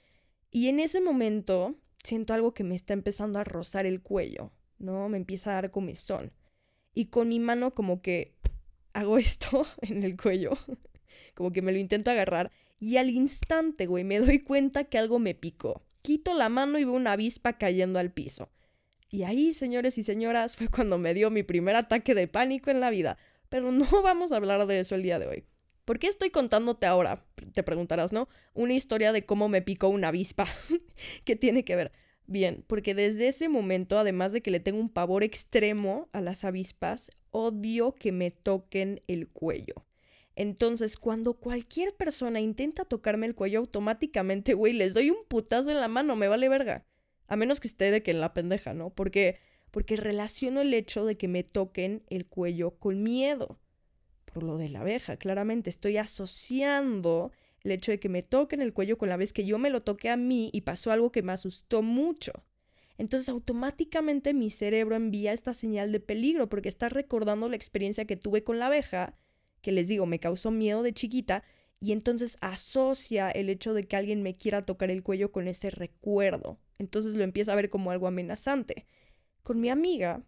Y 0.51 0.69
en 0.69 0.81
ese 0.81 1.03
momento 1.03 1.77
siento 2.03 2.33
algo 2.33 2.55
que 2.55 2.65
me 2.65 2.75
está 2.75 2.95
empezando 2.95 3.39
a 3.39 3.45
rozar 3.45 3.85
el 3.85 4.01
cuello, 4.01 4.53
¿no? 4.79 5.11
Me 5.11 5.19
empieza 5.19 5.51
a 5.51 5.55
dar 5.55 5.71
comezón. 5.71 6.33
Y 6.95 7.07
con 7.07 7.29
mi 7.29 7.41
mano 7.41 7.75
como 7.75 8.01
que 8.01 8.35
hago 8.95 9.19
esto 9.19 9.67
en 9.83 10.03
el 10.03 10.17
cuello, 10.17 10.53
como 11.35 11.53
que 11.53 11.63
me 11.63 11.73
lo 11.73 11.79
intento 11.79 12.11
agarrar. 12.11 12.51
Y 12.81 12.97
al 12.97 13.11
instante, 13.11 13.87
güey, 13.87 14.05
me 14.05 14.19
doy 14.19 14.41
cuenta 14.41 14.85
que 14.85 14.99
algo 14.99 15.19
me 15.19 15.35
picó 15.35 15.83
quito 16.03 16.35
la 16.35 16.49
mano 16.49 16.79
y 16.79 16.85
veo 16.85 16.95
una 16.95 17.13
avispa 17.13 17.55
cayendo 17.55 17.99
al 17.99 18.13
piso. 18.13 18.51
Y 19.09 19.23
ahí, 19.23 19.55
señores 19.55 19.97
y 19.99 20.03
señoras, 20.03 20.57
fue 20.59 20.69
cuando 20.69 20.99
me 20.99 21.15
dio 21.15 21.31
mi 21.31 21.43
primer 21.43 21.77
ataque 21.77 22.15
de 22.15 22.29
pánico 22.29 22.71
en 22.71 22.81
la 22.81 22.91
vida. 22.91 23.17
Pero 23.49 23.73
no 23.73 23.87
vamos 24.03 24.33
a 24.33 24.37
hablar 24.37 24.67
de 24.67 24.81
eso 24.81 24.95
el 24.95 25.03
día 25.03 25.19
de 25.19 25.27
hoy. 25.27 25.45
¿Por 25.85 25.99
qué 25.99 26.07
estoy 26.07 26.31
contándote 26.31 26.87
ahora? 26.87 27.25
Te 27.53 27.63
preguntarás, 27.63 28.13
¿no? 28.13 28.29
Una 28.55 28.75
historia 28.75 29.13
de 29.13 29.23
cómo 29.23 29.49
me 29.49 29.63
picó 29.63 29.89
una 29.89 30.09
avispa. 30.09 30.47
¿Qué 31.25 31.35
tiene 31.35 31.65
que 31.65 31.75
ver? 31.75 31.93
Bien, 32.27 32.65
porque 32.69 32.95
desde 32.95 33.27
ese 33.27 33.49
momento, 33.49 33.99
además 33.99 34.33
de 34.33 34.43
que 34.43 34.53
le 34.53 34.61
tengo 34.61 34.79
un 34.79 34.89
pavor 34.89 35.25
extremo 35.25 36.09
a 36.13 36.21
las 36.21 36.45
avispas, 36.45 37.11
odio 37.31 37.97
que 37.97 38.13
me 38.13 38.31
toquen 38.31 39.03
el 39.09 39.29
cuello. 39.29 39.85
Entonces, 40.35 40.97
cuando 40.97 41.35
cualquier 41.35 41.95
persona 41.95 42.41
intenta 42.41 42.85
tocarme 42.85 43.27
el 43.27 43.35
cuello 43.35 43.59
automáticamente, 43.61 44.55
güey, 44.55 44.73
les 44.73 44.95
doy 44.95 45.11
un 45.11 45.25
putazo 45.29 45.71
en 45.71 45.81
la 45.81 45.89
mano, 45.89 46.17
me 46.17 46.29
vale 46.29 46.49
verga. 46.49 46.87
A 47.27 47.37
menos 47.37 47.61
que 47.61 47.69
esté 47.69 47.91
de 47.91 48.03
que 48.03 48.11
en 48.11 48.21
la 48.21 48.35
pendeja, 48.35 48.75
¿no? 48.75 48.91
Porque 48.91 49.39
porque 49.73 49.97
relaciono 49.97 50.61
el 50.61 50.73
hecho 50.75 51.05
de 51.05 51.17
que 51.17 51.27
me 51.27 51.43
toquen 51.43 52.05
el 52.11 52.27
cuello 52.27 52.79
con 52.79 53.03
miedo. 53.03 53.59
Por 54.27 54.45
lo 54.45 54.59
de 54.59 54.69
la 54.69 54.81
abeja, 54.81 55.17
claramente 55.17 55.71
estoy 55.71 55.97
asociando 55.97 57.33
el 57.65 57.73
hecho 57.73 57.91
de 57.91 57.99
que 57.99 58.11
me 58.11 58.23
toquen 58.23 58.61
el 58.61 58.73
cuello 58.73 58.99
con 58.99 59.09
la 59.09 59.17
vez 59.17 59.33
que 59.33 59.47
yo 59.47 59.59
me 59.59 59.71
lo 59.71 59.83
toqué 59.83 60.11
a 60.11 60.17
mí 60.17 60.51
y 60.53 60.61
pasó 60.61 60.93
algo 60.93 61.11
que 61.11 61.23
me 61.23 61.33
asustó 61.33 61.83
mucho. 61.83 62.33
Entonces 62.99 63.31
automáticamente 63.31 64.35
mi 64.35 64.51
cerebro 64.51 64.95
envía 64.95 65.33
esta 65.33 65.55
señal 65.55 65.91
de 65.91 66.01
peligro 66.01 66.51
porque 66.51 66.69
está 66.69 66.91
recordando 66.91 67.49
la 67.49 67.57
experiencia 67.57 68.05
que 68.05 68.17
tuve 68.17 68.45
con 68.45 68.59
la 68.59 68.67
abeja 68.67 69.17
que 69.63 69.73
les 69.73 69.89
digo, 69.89 70.05
me 70.05 70.19
causó 70.19 70.51
miedo 70.51 70.83
de 70.83 70.93
chiquita 70.93 71.43
y 71.81 71.93
entonces 71.93 72.37
asocia 72.41 73.31
el 73.31 73.49
hecho 73.49 73.75
de 73.75 73.85
que 73.85 73.97
alguien 73.97 74.23
me 74.23 74.35
quiera 74.35 74.67
tocar 74.67 74.91
el 74.91 75.03
cuello 75.03 75.33
con 75.33 75.49
ese 75.49 75.71
recuerdo. 75.71 76.59
Entonces 76.79 77.15
lo 77.15 77.25
empieza 77.25 77.53
a 77.53 77.57
ver 77.57 77.71
como 77.71 77.91
algo 77.91 78.07
amenazante. 78.07 78.87
Con 79.43 79.61
mi 79.61 79.71
amiga, 79.71 80.23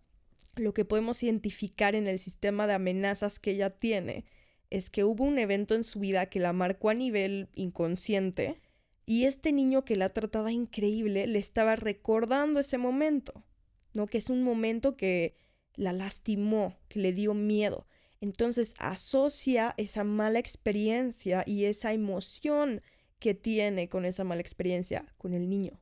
lo 0.56 0.72
que 0.72 0.84
podemos 0.84 1.22
identificar 1.22 1.94
en 1.94 2.06
el 2.06 2.18
sistema 2.18 2.66
de 2.66 2.74
amenazas 2.74 3.38
que 3.38 3.52
ella 3.52 3.70
tiene 3.70 4.24
es 4.70 4.90
que 4.90 5.04
hubo 5.04 5.24
un 5.24 5.38
evento 5.38 5.74
en 5.74 5.84
su 5.84 6.00
vida 6.00 6.26
que 6.26 6.40
la 6.40 6.52
marcó 6.52 6.90
a 6.90 6.94
nivel 6.94 7.48
inconsciente 7.54 8.60
y 9.06 9.24
este 9.26 9.52
niño 9.52 9.84
que 9.84 9.96
la 9.96 10.08
trataba 10.08 10.50
increíble 10.50 11.26
le 11.26 11.38
estaba 11.38 11.76
recordando 11.76 12.60
ese 12.60 12.78
momento, 12.78 13.44
¿no? 13.92 14.06
Que 14.06 14.18
es 14.18 14.30
un 14.30 14.42
momento 14.42 14.96
que 14.96 15.36
la 15.74 15.92
lastimó, 15.92 16.78
que 16.88 17.00
le 17.00 17.12
dio 17.12 17.34
miedo. 17.34 17.86
Entonces 18.24 18.72
asocia 18.78 19.74
esa 19.76 20.02
mala 20.02 20.38
experiencia 20.38 21.44
y 21.46 21.66
esa 21.66 21.92
emoción 21.92 22.80
que 23.18 23.34
tiene 23.34 23.90
con 23.90 24.06
esa 24.06 24.24
mala 24.24 24.40
experiencia 24.40 25.04
con 25.18 25.34
el 25.34 25.50
niño. 25.50 25.78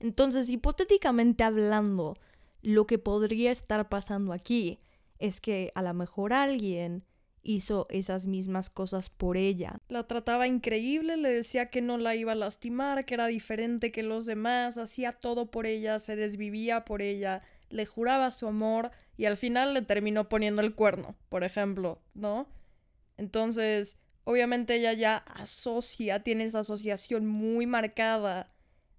Entonces, 0.00 0.50
hipotéticamente 0.50 1.44
hablando, 1.44 2.16
lo 2.60 2.88
que 2.88 2.98
podría 2.98 3.52
estar 3.52 3.88
pasando 3.88 4.32
aquí 4.32 4.80
es 5.20 5.40
que 5.40 5.70
a 5.76 5.82
lo 5.82 5.94
mejor 5.94 6.32
alguien 6.32 7.04
hizo 7.44 7.86
esas 7.88 8.26
mismas 8.26 8.68
cosas 8.68 9.08
por 9.08 9.36
ella. 9.36 9.78
La 9.88 10.08
trataba 10.08 10.48
increíble, 10.48 11.16
le 11.16 11.30
decía 11.30 11.70
que 11.70 11.82
no 11.82 11.98
la 11.98 12.16
iba 12.16 12.32
a 12.32 12.34
lastimar, 12.34 13.04
que 13.04 13.14
era 13.14 13.28
diferente 13.28 13.92
que 13.92 14.02
los 14.02 14.26
demás, 14.26 14.76
hacía 14.76 15.12
todo 15.12 15.52
por 15.52 15.66
ella, 15.66 16.00
se 16.00 16.16
desvivía 16.16 16.84
por 16.84 17.00
ella, 17.00 17.42
le 17.70 17.86
juraba 17.86 18.30
su 18.30 18.46
amor 18.46 18.90
y 19.16 19.24
al 19.24 19.36
final 19.36 19.74
le 19.74 19.82
terminó 19.82 20.28
poniendo 20.28 20.62
el 20.62 20.74
cuerno, 20.74 21.16
por 21.28 21.44
ejemplo, 21.44 22.00
¿no? 22.14 22.48
Entonces, 23.16 23.96
obviamente 24.24 24.76
ella 24.76 24.92
ya 24.92 25.16
asocia, 25.16 26.22
tiene 26.22 26.44
esa 26.44 26.60
asociación 26.60 27.26
muy 27.26 27.66
marcada 27.66 28.52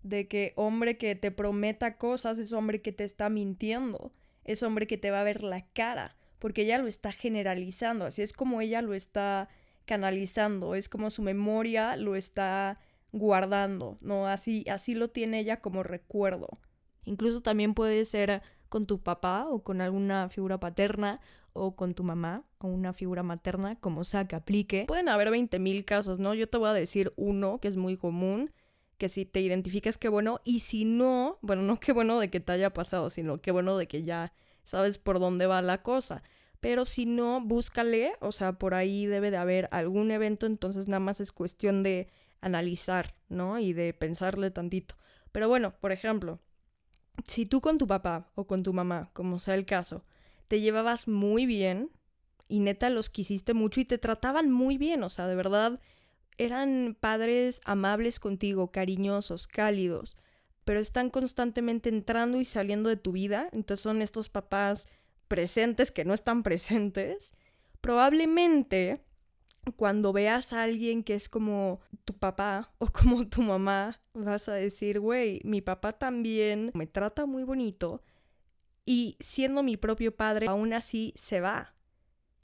de 0.03 0.27
que 0.27 0.53
hombre 0.55 0.97
que 0.97 1.15
te 1.15 1.31
prometa 1.31 1.97
cosas 1.97 2.39
es 2.39 2.53
hombre 2.53 2.81
que 2.81 2.91
te 2.91 3.03
está 3.03 3.29
mintiendo, 3.29 4.13
es 4.43 4.63
hombre 4.63 4.87
que 4.87 4.97
te 4.97 5.11
va 5.11 5.21
a 5.21 5.25
ver 5.25 5.43
la 5.43 5.65
cara, 5.73 6.15
porque 6.39 6.63
ella 6.63 6.77
lo 6.77 6.87
está 6.87 7.11
generalizando, 7.11 8.05
así 8.05 8.21
es 8.21 8.33
como 8.33 8.61
ella 8.61 8.81
lo 8.81 8.93
está 8.93 9.49
canalizando, 9.85 10.75
es 10.75 10.89
como 10.89 11.09
su 11.09 11.21
memoria 11.21 11.95
lo 11.95 12.15
está 12.15 12.79
guardando, 13.11 13.97
¿no? 14.01 14.27
Así, 14.27 14.65
así 14.69 14.95
lo 14.95 15.09
tiene 15.09 15.39
ella 15.39 15.61
como 15.61 15.83
recuerdo. 15.83 16.59
Incluso 17.05 17.41
también 17.41 17.73
puede 17.73 18.03
ser 18.05 18.41
con 18.69 18.85
tu 18.85 19.01
papá 19.01 19.47
o 19.49 19.63
con 19.63 19.81
alguna 19.81 20.29
figura 20.29 20.59
paterna 20.59 21.19
o 21.53 21.75
con 21.75 21.93
tu 21.93 22.03
mamá 22.03 22.43
o 22.59 22.67
una 22.67 22.93
figura 22.93 23.23
materna, 23.23 23.75
como 23.79 24.03
sea 24.03 24.27
que 24.27 24.35
aplique. 24.35 24.85
Pueden 24.87 25.09
haber 25.09 25.29
20.000 25.29 25.85
casos, 25.85 26.19
¿no? 26.19 26.33
Yo 26.33 26.47
te 26.47 26.57
voy 26.57 26.69
a 26.69 26.73
decir 26.73 27.13
uno 27.15 27.59
que 27.59 27.67
es 27.67 27.77
muy 27.77 27.97
común, 27.97 28.51
que 28.97 29.09
si 29.09 29.25
te 29.25 29.41
identificas, 29.41 29.97
qué 29.97 30.09
bueno, 30.09 30.39
y 30.43 30.61
si 30.61 30.85
no, 30.85 31.39
bueno, 31.41 31.61
no 31.61 31.79
qué 31.79 31.93
bueno 31.93 32.19
de 32.19 32.29
que 32.29 32.39
te 32.39 32.51
haya 32.51 32.73
pasado, 32.73 33.09
sino 33.09 33.41
qué 33.41 33.51
bueno 33.51 33.77
de 33.77 33.87
que 33.87 34.03
ya 34.03 34.33
sabes 34.63 34.97
por 34.97 35.19
dónde 35.19 35.47
va 35.47 35.61
la 35.61 35.81
cosa. 35.81 36.23
Pero 36.59 36.85
si 36.85 37.05
no, 37.05 37.41
búscale, 37.41 38.13
o 38.19 38.31
sea, 38.31 38.53
por 38.53 38.73
ahí 38.73 39.05
debe 39.05 39.29
de 39.31 39.37
haber 39.37 39.69
algún 39.71 40.09
evento, 40.11 40.45
entonces 40.47 40.87
nada 40.87 40.99
más 40.99 41.19
es 41.19 41.31
cuestión 41.31 41.83
de 41.83 42.07
analizar, 42.41 43.15
¿no? 43.29 43.59
Y 43.59 43.73
de 43.73 43.93
pensarle 43.93 44.51
tantito. 44.51 44.95
Pero 45.31 45.47
bueno, 45.47 45.75
por 45.79 45.91
ejemplo, 45.91 46.39
si 47.25 47.45
tú 47.45 47.61
con 47.61 47.77
tu 47.77 47.87
papá 47.87 48.29
o 48.35 48.45
con 48.45 48.63
tu 48.63 48.73
mamá, 48.73 49.09
como 49.13 49.39
sea 49.39 49.55
el 49.55 49.65
caso, 49.65 50.03
te 50.47 50.61
llevabas 50.61 51.07
muy 51.07 51.45
bien 51.45 51.91
y 52.47 52.59
neta 52.59 52.89
los 52.89 53.09
quisiste 53.09 53.53
mucho 53.53 53.79
y 53.79 53.85
te 53.85 53.97
trataban 53.97 54.51
muy 54.51 54.77
bien, 54.77 55.03
o 55.03 55.09
sea, 55.09 55.27
de 55.27 55.35
verdad 55.35 55.79
eran 56.37 56.95
padres 56.99 57.61
amables 57.65 58.19
contigo, 58.19 58.71
cariñosos, 58.71 59.47
cálidos, 59.47 60.17
pero 60.63 60.79
están 60.79 61.09
constantemente 61.09 61.89
entrando 61.89 62.39
y 62.39 62.45
saliendo 62.45 62.89
de 62.89 62.97
tu 62.97 63.11
vida, 63.13 63.49
entonces 63.51 63.81
son 63.81 64.01
estos 64.01 64.29
papás 64.29 64.87
presentes 65.27 65.91
que 65.91 66.05
no 66.05 66.13
están 66.13 66.43
presentes, 66.43 67.33
probablemente 67.81 69.01
cuando 69.75 70.13
veas 70.13 70.53
a 70.53 70.63
alguien 70.63 71.03
que 71.03 71.15
es 71.15 71.27
como 71.27 71.81
tu 72.05 72.13
papá 72.13 72.71
o 72.77 72.87
como 72.87 73.27
tu 73.27 73.41
mamá, 73.41 73.99
vas 74.23 74.49
a 74.49 74.53
decir, 74.53 74.99
güey, 74.99 75.41
mi 75.43 75.61
papá 75.61 75.93
también 75.93 76.71
me 76.73 76.87
trata 76.87 77.25
muy 77.25 77.43
bonito 77.43 78.03
y 78.85 79.17
siendo 79.19 79.63
mi 79.63 79.77
propio 79.77 80.15
padre, 80.15 80.47
aún 80.47 80.73
así 80.73 81.13
se 81.15 81.41
va. 81.41 81.75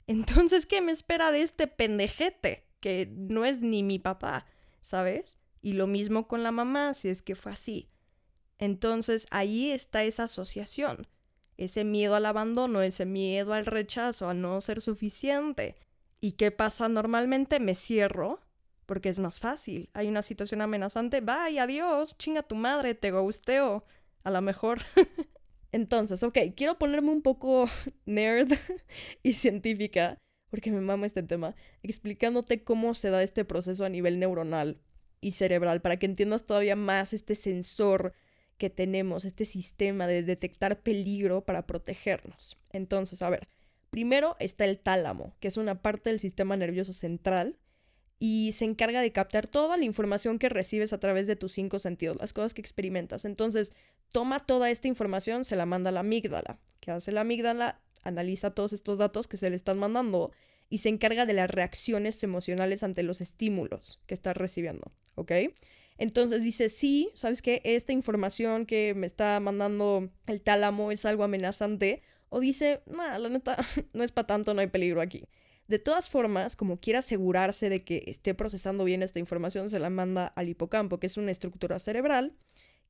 Entonces, 0.06 0.66
¿qué 0.66 0.82
me 0.82 0.92
espera 0.92 1.30
de 1.30 1.42
este 1.42 1.66
pendejete 1.66 2.66
que 2.80 3.10
no 3.10 3.46
es 3.46 3.62
ni 3.62 3.82
mi 3.82 3.98
papá, 3.98 4.44
¿sabes? 4.82 5.38
Y 5.62 5.72
lo 5.72 5.86
mismo 5.86 6.28
con 6.28 6.42
la 6.42 6.52
mamá, 6.52 6.92
si 6.92 7.08
es 7.08 7.22
que 7.22 7.34
fue 7.34 7.52
así. 7.52 7.88
Entonces, 8.58 9.26
ahí 9.30 9.70
está 9.70 10.04
esa 10.04 10.24
asociación, 10.24 11.08
ese 11.56 11.84
miedo 11.84 12.14
al 12.14 12.26
abandono, 12.26 12.82
ese 12.82 13.06
miedo 13.06 13.54
al 13.54 13.64
rechazo, 13.64 14.28
a 14.28 14.34
no 14.34 14.60
ser 14.60 14.82
suficiente. 14.82 15.76
¿Y 16.20 16.32
qué 16.32 16.50
pasa 16.50 16.90
normalmente? 16.90 17.58
Me 17.58 17.74
cierro 17.74 18.40
porque 18.86 19.08
es 19.08 19.18
más 19.18 19.40
fácil. 19.40 19.90
Hay 19.94 20.08
una 20.08 20.22
situación 20.22 20.60
amenazante, 20.60 21.20
bye, 21.20 21.58
adiós, 21.58 22.16
chinga 22.18 22.42
tu 22.42 22.54
madre, 22.54 22.94
te 22.94 23.10
gusteo. 23.10 23.84
A 24.22 24.30
lo 24.30 24.40
mejor. 24.40 24.80
Entonces, 25.72 26.22
ok, 26.22 26.38
quiero 26.56 26.78
ponerme 26.78 27.10
un 27.10 27.22
poco 27.22 27.66
nerd 28.06 28.52
y 29.22 29.32
científica, 29.32 30.18
porque 30.50 30.70
me 30.70 30.80
mama 30.80 31.06
este 31.06 31.22
tema, 31.22 31.54
explicándote 31.82 32.62
cómo 32.62 32.94
se 32.94 33.10
da 33.10 33.22
este 33.22 33.44
proceso 33.44 33.84
a 33.84 33.88
nivel 33.88 34.18
neuronal 34.18 34.80
y 35.20 35.32
cerebral, 35.32 35.80
para 35.80 35.98
que 35.98 36.06
entiendas 36.06 36.46
todavía 36.46 36.76
más 36.76 37.12
este 37.12 37.34
sensor 37.34 38.12
que 38.56 38.70
tenemos, 38.70 39.24
este 39.24 39.46
sistema 39.46 40.06
de 40.06 40.22
detectar 40.22 40.80
peligro 40.80 41.44
para 41.44 41.66
protegernos. 41.66 42.56
Entonces, 42.70 43.20
a 43.20 43.30
ver, 43.30 43.48
Primero 43.94 44.34
está 44.40 44.64
el 44.64 44.80
tálamo, 44.80 45.36
que 45.38 45.46
es 45.46 45.56
una 45.56 45.80
parte 45.80 46.10
del 46.10 46.18
sistema 46.18 46.56
nervioso 46.56 46.92
central 46.92 47.60
y 48.26 48.52
se 48.52 48.64
encarga 48.64 49.02
de 49.02 49.12
captar 49.12 49.46
toda 49.46 49.76
la 49.76 49.84
información 49.84 50.38
que 50.38 50.48
recibes 50.48 50.94
a 50.94 50.98
través 50.98 51.26
de 51.26 51.36
tus 51.36 51.52
cinco 51.52 51.78
sentidos, 51.78 52.16
las 52.18 52.32
cosas 52.32 52.54
que 52.54 52.62
experimentas. 52.62 53.26
Entonces, 53.26 53.74
toma 54.10 54.40
toda 54.40 54.70
esta 54.70 54.88
información, 54.88 55.44
se 55.44 55.56
la 55.56 55.66
manda 55.66 55.90
a 55.90 55.92
la 55.92 56.00
amígdala. 56.00 56.58
¿Qué 56.80 56.90
hace 56.90 57.12
la 57.12 57.20
amígdala? 57.20 57.82
Analiza 58.02 58.54
todos 58.54 58.72
estos 58.72 58.96
datos 58.96 59.28
que 59.28 59.36
se 59.36 59.50
le 59.50 59.56
están 59.56 59.78
mandando 59.78 60.32
y 60.70 60.78
se 60.78 60.88
encarga 60.88 61.26
de 61.26 61.34
las 61.34 61.50
reacciones 61.50 62.22
emocionales 62.22 62.82
ante 62.82 63.02
los 63.02 63.20
estímulos 63.20 64.00
que 64.06 64.14
estás 64.14 64.34
recibiendo, 64.34 64.90
¿ok? 65.16 65.32
Entonces 65.98 66.42
dice, 66.42 66.70
sí, 66.70 67.10
¿sabes 67.12 67.42
qué? 67.42 67.60
Esta 67.62 67.92
información 67.92 68.64
que 68.64 68.94
me 68.94 69.06
está 69.06 69.38
mandando 69.38 70.08
el 70.26 70.40
tálamo 70.40 70.92
es 70.92 71.04
algo 71.04 71.24
amenazante. 71.24 72.00
O 72.30 72.40
dice, 72.40 72.80
nada, 72.86 73.18
la 73.18 73.28
neta, 73.28 73.58
no 73.92 74.02
es 74.02 74.12
para 74.12 74.28
tanto, 74.28 74.54
no 74.54 74.62
hay 74.62 74.68
peligro 74.68 75.02
aquí. 75.02 75.28
De 75.66 75.78
todas 75.78 76.10
formas, 76.10 76.56
como 76.56 76.78
quiere 76.78 76.98
asegurarse 76.98 77.70
de 77.70 77.82
que 77.82 78.04
esté 78.06 78.34
procesando 78.34 78.84
bien 78.84 79.02
esta 79.02 79.18
información, 79.18 79.70
se 79.70 79.78
la 79.78 79.90
manda 79.90 80.26
al 80.26 80.48
hipocampo, 80.48 81.00
que 81.00 81.06
es 81.06 81.16
una 81.16 81.30
estructura 81.30 81.78
cerebral 81.78 82.36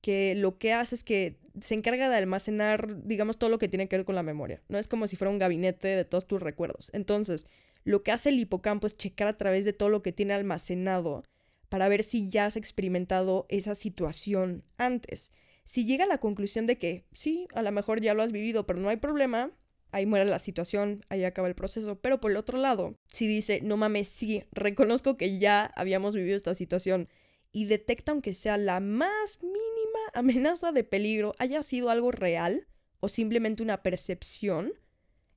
que 0.04 0.34
lo 0.34 0.58
que 0.58 0.74
hace 0.74 0.96
es 0.96 1.02
que 1.02 1.38
se 1.62 1.72
encarga 1.72 2.10
de 2.10 2.16
almacenar, 2.16 3.02
digamos, 3.04 3.38
todo 3.38 3.48
lo 3.48 3.58
que 3.58 3.70
tiene 3.70 3.88
que 3.88 3.96
ver 3.96 4.04
con 4.04 4.14
la 4.14 4.22
memoria. 4.22 4.62
No 4.68 4.76
es 4.76 4.86
como 4.86 5.06
si 5.06 5.16
fuera 5.16 5.30
un 5.30 5.38
gabinete 5.38 5.88
de 5.88 6.04
todos 6.04 6.26
tus 6.26 6.42
recuerdos. 6.42 6.90
Entonces, 6.92 7.46
lo 7.84 8.02
que 8.02 8.12
hace 8.12 8.28
el 8.28 8.38
hipocampo 8.38 8.86
es 8.86 8.98
checar 8.98 9.28
a 9.28 9.38
través 9.38 9.64
de 9.64 9.72
todo 9.72 9.88
lo 9.88 10.02
que 10.02 10.12
tiene 10.12 10.34
almacenado 10.34 11.24
para 11.70 11.88
ver 11.88 12.02
si 12.02 12.28
ya 12.28 12.44
has 12.44 12.56
experimentado 12.56 13.46
esa 13.48 13.74
situación 13.74 14.62
antes. 14.76 15.32
Si 15.64 15.86
llega 15.86 16.04
a 16.04 16.08
la 16.08 16.18
conclusión 16.18 16.66
de 16.66 16.76
que 16.76 17.06
sí, 17.14 17.48
a 17.54 17.62
lo 17.62 17.72
mejor 17.72 18.02
ya 18.02 18.12
lo 18.12 18.22
has 18.22 18.32
vivido, 18.32 18.66
pero 18.66 18.80
no 18.80 18.90
hay 18.90 18.96
problema, 18.96 19.52
ahí 19.94 20.06
muere 20.06 20.24
la 20.24 20.40
situación, 20.40 21.04
ahí 21.08 21.24
acaba 21.24 21.46
el 21.46 21.54
proceso. 21.54 22.00
Pero 22.00 22.20
por 22.20 22.32
el 22.32 22.36
otro 22.36 22.58
lado, 22.58 22.98
si 23.12 23.28
dice, 23.28 23.60
no 23.62 23.76
mames, 23.76 24.08
sí, 24.08 24.42
reconozco 24.50 25.16
que 25.16 25.38
ya 25.38 25.66
habíamos 25.76 26.16
vivido 26.16 26.36
esta 26.36 26.54
situación 26.54 27.08
y 27.52 27.66
detecta 27.66 28.10
aunque 28.10 28.34
sea 28.34 28.58
la 28.58 28.80
más 28.80 29.38
mínima 29.40 30.00
amenaza 30.14 30.72
de 30.72 30.82
peligro, 30.82 31.36
haya 31.38 31.62
sido 31.62 31.90
algo 31.90 32.10
real 32.10 32.66
o 32.98 33.08
simplemente 33.08 33.62
una 33.62 33.84
percepción, 33.84 34.72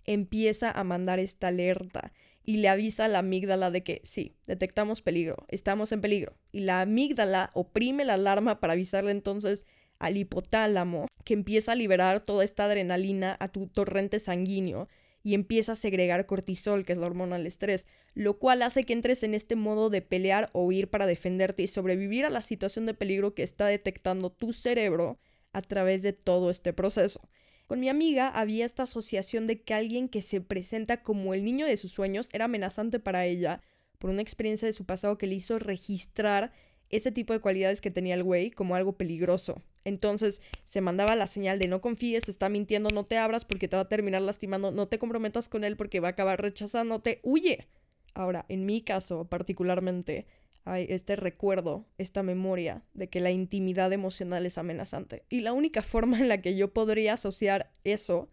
empieza 0.05 0.71
a 0.71 0.83
mandar 0.83 1.19
esta 1.19 1.49
alerta 1.49 2.11
y 2.43 2.57
le 2.57 2.69
avisa 2.69 3.05
a 3.05 3.09
la 3.09 3.19
amígdala 3.19 3.69
de 3.69 3.83
que 3.83 4.01
sí, 4.03 4.37
detectamos 4.47 5.01
peligro, 5.01 5.45
estamos 5.49 5.91
en 5.91 6.01
peligro. 6.01 6.35
Y 6.51 6.61
la 6.61 6.81
amígdala 6.81 7.51
oprime 7.53 8.05
la 8.05 8.15
alarma 8.15 8.59
para 8.59 8.73
avisarle 8.73 9.11
entonces 9.11 9.65
al 10.00 10.18
hipotálamo, 10.18 11.08
que 11.24 11.34
empieza 11.34 11.74
a 11.74 11.75
liberar 11.75 12.24
toda 12.24 12.44
esta 12.44 12.66
adrenalina 12.66 13.36
a 13.39 13.50
tu 13.50 13.68
torrente 13.68 14.20
sanguíneo 14.20 14.88
y 15.24 15.34
empieza 15.34 15.74
a 15.74 15.75
segregar 15.75 16.25
cortisol, 16.25 16.86
que 16.86 16.94
es 16.94 17.00
la 17.00 17.06
hormona 17.06 17.38
del 17.38 17.48
estrés, 17.48 17.86
lo 18.13 18.39
cual 18.39 18.62
hace 18.62 18.84
que 18.84 18.94
entres 18.94 19.24
en 19.24 19.34
este 19.34 19.56
modo 19.56 19.89
de 19.89 20.01
pelear 20.01 20.50
o 20.54 20.63
huir 20.63 20.89
para 20.89 21.06
defenderte 21.06 21.63
y 21.63 21.68
sobrevivir 21.68 22.25
a 22.25 22.30
la 22.30 22.42
situación 22.42 22.86
de 22.86 22.94
peligro 22.94 23.34
que 23.34 23.44
está 23.44 23.66
detectando 23.66 24.32
tu 24.32 24.54
cerebro 24.54 25.20
a 25.51 25.62
través 25.62 26.01
de 26.01 26.13
todo 26.13 26.50
este 26.50 26.72
proceso. 26.72 27.27
Con 27.66 27.82
mi 27.82 27.89
amiga 27.89 28.30
había 28.30 28.66
esta 28.66 28.84
asociación 28.84 29.46
de 29.46 29.62
que 29.62 29.74
alguien 29.74 30.08
que 30.08 30.22
se 30.22 30.39
presenta 30.39 31.04
como 31.04 31.34
el 31.34 31.44
niño 31.44 31.66
de 31.66 31.75
sus 31.75 31.92
sueños 31.92 32.30
era 32.32 32.46
amenazante 32.46 33.00
para 33.00 33.25
ella 33.25 33.62
por 33.98 34.10
una 34.10 34.22
experiencia 34.22 34.66
de 34.66 34.74
su 34.74 34.86
pasado 34.86 35.18
que 35.18 35.27
le 35.27 35.36
hizo 35.36 35.60
registrar 35.60 36.54
ese 36.89 37.12
tipo 37.12 37.34
de 37.34 37.39
cualidades 37.39 37.82
que 37.82 37.91
tenía 37.91 38.15
el 38.15 38.24
güey 38.24 38.51
como 38.51 38.75
algo 38.75 38.98
peligroso. 38.98 39.62
Entonces 39.84 40.41
se 40.63 40.82
mandaba 40.82 41.15
la 41.15 41.27
señal 41.27 41.60
de 41.60 41.67
no 41.67 41.82
confíes, 41.82 42.25
te 42.25 42.32
está 42.32 42.50
mintiendo, 42.50 42.89
no 42.89 43.06
te 43.06 43.17
abras 43.17 43.46
porque 43.46 43.67
te 43.67 43.75
va 43.75 43.84
a 43.84 43.89
terminar 43.89 44.22
lastimando, 44.22 44.72
no 44.72 44.88
te 44.88 45.00
comprometas 45.00 45.50
con 45.50 45.63
él 45.63 45.77
porque 45.77 46.00
va 46.00 46.10
a 46.10 46.12
acabar 46.12 46.41
rechazándote, 46.41 47.20
huye. 47.24 47.67
Ahora, 48.13 48.46
en 48.50 48.65
mi 48.65 48.82
caso 48.82 49.25
particularmente, 49.25 50.25
hay 50.65 50.88
este 50.89 51.15
recuerdo, 51.15 51.86
esta 51.98 52.24
memoria 52.24 52.84
de 52.94 53.10
que 53.10 53.22
la 53.22 53.32
intimidad 53.32 53.94
emocional 53.94 54.46
es 54.46 54.58
amenazante. 54.58 55.24
Y 55.29 55.39
la 55.39 55.53
única 55.53 55.82
forma 55.82 56.20
en 56.20 56.27
la 56.27 56.41
que 56.41 56.56
yo 56.56 56.74
podría 56.74 57.13
asociar 57.13 57.72
eso 57.84 58.29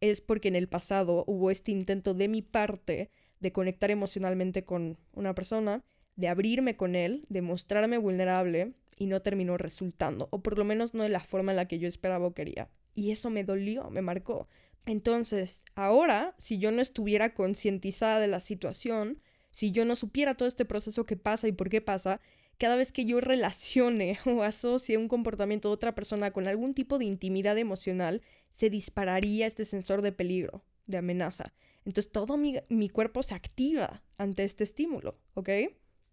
es 0.00 0.20
porque 0.22 0.48
en 0.48 0.56
el 0.56 0.68
pasado 0.68 1.24
hubo 1.26 1.50
este 1.50 1.72
intento 1.72 2.14
de 2.14 2.28
mi 2.28 2.40
parte 2.40 3.10
de 3.40 3.52
conectar 3.52 3.90
emocionalmente 3.90 4.64
con 4.64 4.98
una 5.12 5.34
persona 5.34 5.82
de 6.20 6.28
abrirme 6.28 6.76
con 6.76 6.94
él, 6.94 7.24
de 7.30 7.40
mostrarme 7.40 7.96
vulnerable 7.96 8.74
y 8.96 9.06
no 9.06 9.22
terminó 9.22 9.56
resultando, 9.56 10.28
o 10.30 10.42
por 10.42 10.58
lo 10.58 10.64
menos 10.64 10.92
no 10.92 11.02
de 11.02 11.08
la 11.08 11.20
forma 11.20 11.52
en 11.52 11.56
la 11.56 11.66
que 11.66 11.78
yo 11.78 11.88
esperaba 11.88 12.26
o 12.26 12.34
quería. 12.34 12.68
Y 12.94 13.10
eso 13.10 13.30
me 13.30 13.42
dolió, 13.42 13.88
me 13.88 14.02
marcó. 14.02 14.46
Entonces, 14.84 15.64
ahora, 15.74 16.34
si 16.36 16.58
yo 16.58 16.70
no 16.72 16.82
estuviera 16.82 17.32
concientizada 17.32 18.20
de 18.20 18.28
la 18.28 18.40
situación, 18.40 19.22
si 19.50 19.72
yo 19.72 19.86
no 19.86 19.96
supiera 19.96 20.34
todo 20.34 20.46
este 20.46 20.66
proceso 20.66 21.06
que 21.06 21.16
pasa 21.16 21.48
y 21.48 21.52
por 21.52 21.70
qué 21.70 21.80
pasa, 21.80 22.20
cada 22.58 22.76
vez 22.76 22.92
que 22.92 23.06
yo 23.06 23.22
relacione 23.22 24.18
o 24.26 24.42
asocie 24.42 24.98
un 24.98 25.08
comportamiento 25.08 25.68
de 25.68 25.74
otra 25.74 25.94
persona 25.94 26.32
con 26.32 26.46
algún 26.46 26.74
tipo 26.74 26.98
de 26.98 27.06
intimidad 27.06 27.56
emocional, 27.56 28.20
se 28.50 28.68
dispararía 28.68 29.46
este 29.46 29.64
sensor 29.64 30.02
de 30.02 30.12
peligro, 30.12 30.62
de 30.86 30.98
amenaza. 30.98 31.54
Entonces 31.86 32.12
todo 32.12 32.36
mi, 32.36 32.56
mi 32.68 32.90
cuerpo 32.90 33.22
se 33.22 33.34
activa 33.34 34.02
ante 34.18 34.44
este 34.44 34.64
estímulo, 34.64 35.18
¿ok? 35.32 35.48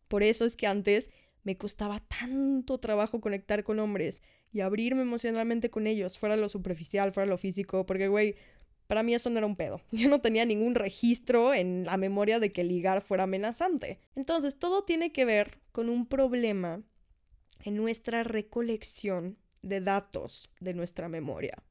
Por 0.08 0.24
eso 0.24 0.46
es 0.46 0.56
que 0.56 0.68
antes 0.68 1.12
me 1.44 1.56
costaba 1.56 2.00
tanto 2.00 2.78
trabajo 2.78 3.22
conectar 3.22 3.64
con 3.64 3.80
hombres 3.80 4.22
y 4.52 4.62
abrirme 4.62 5.02
emocionalmente 5.02 5.70
con 5.70 5.88
ellos, 5.88 6.18
fuera 6.18 6.36
lo 6.36 6.50
superficial, 6.50 7.14
fuera 7.14 7.30
lo 7.30 7.38
físico, 7.38 7.86
porque, 7.86 8.08
güey, 8.08 8.36
para 8.88 9.04
mí 9.04 9.14
eso 9.14 9.30
no 9.30 9.38
era 9.38 9.48
un 9.48 9.56
pedo. 9.56 9.82
Yo 9.92 10.10
no 10.10 10.22
tenía 10.22 10.46
ningún 10.46 10.76
registro 10.76 11.54
en 11.54 11.86
la 11.86 11.98
memoria 11.98 12.40
de 12.40 12.52
que 12.52 12.64
ligar 12.64 13.02
fuera 13.02 13.24
amenazante. 13.24 14.00
Entonces, 14.16 14.58
todo 14.58 14.84
tiene 14.84 15.12
que 15.12 15.26
ver 15.26 15.60
con 15.72 15.90
un 15.90 16.08
problema 16.08 16.84
en 17.64 17.76
nuestra 17.76 18.24
recolección 18.24 19.38
de 19.62 19.82
datos 19.82 20.50
de 20.60 20.74
nuestra 20.74 21.10
memoria. 21.10 21.64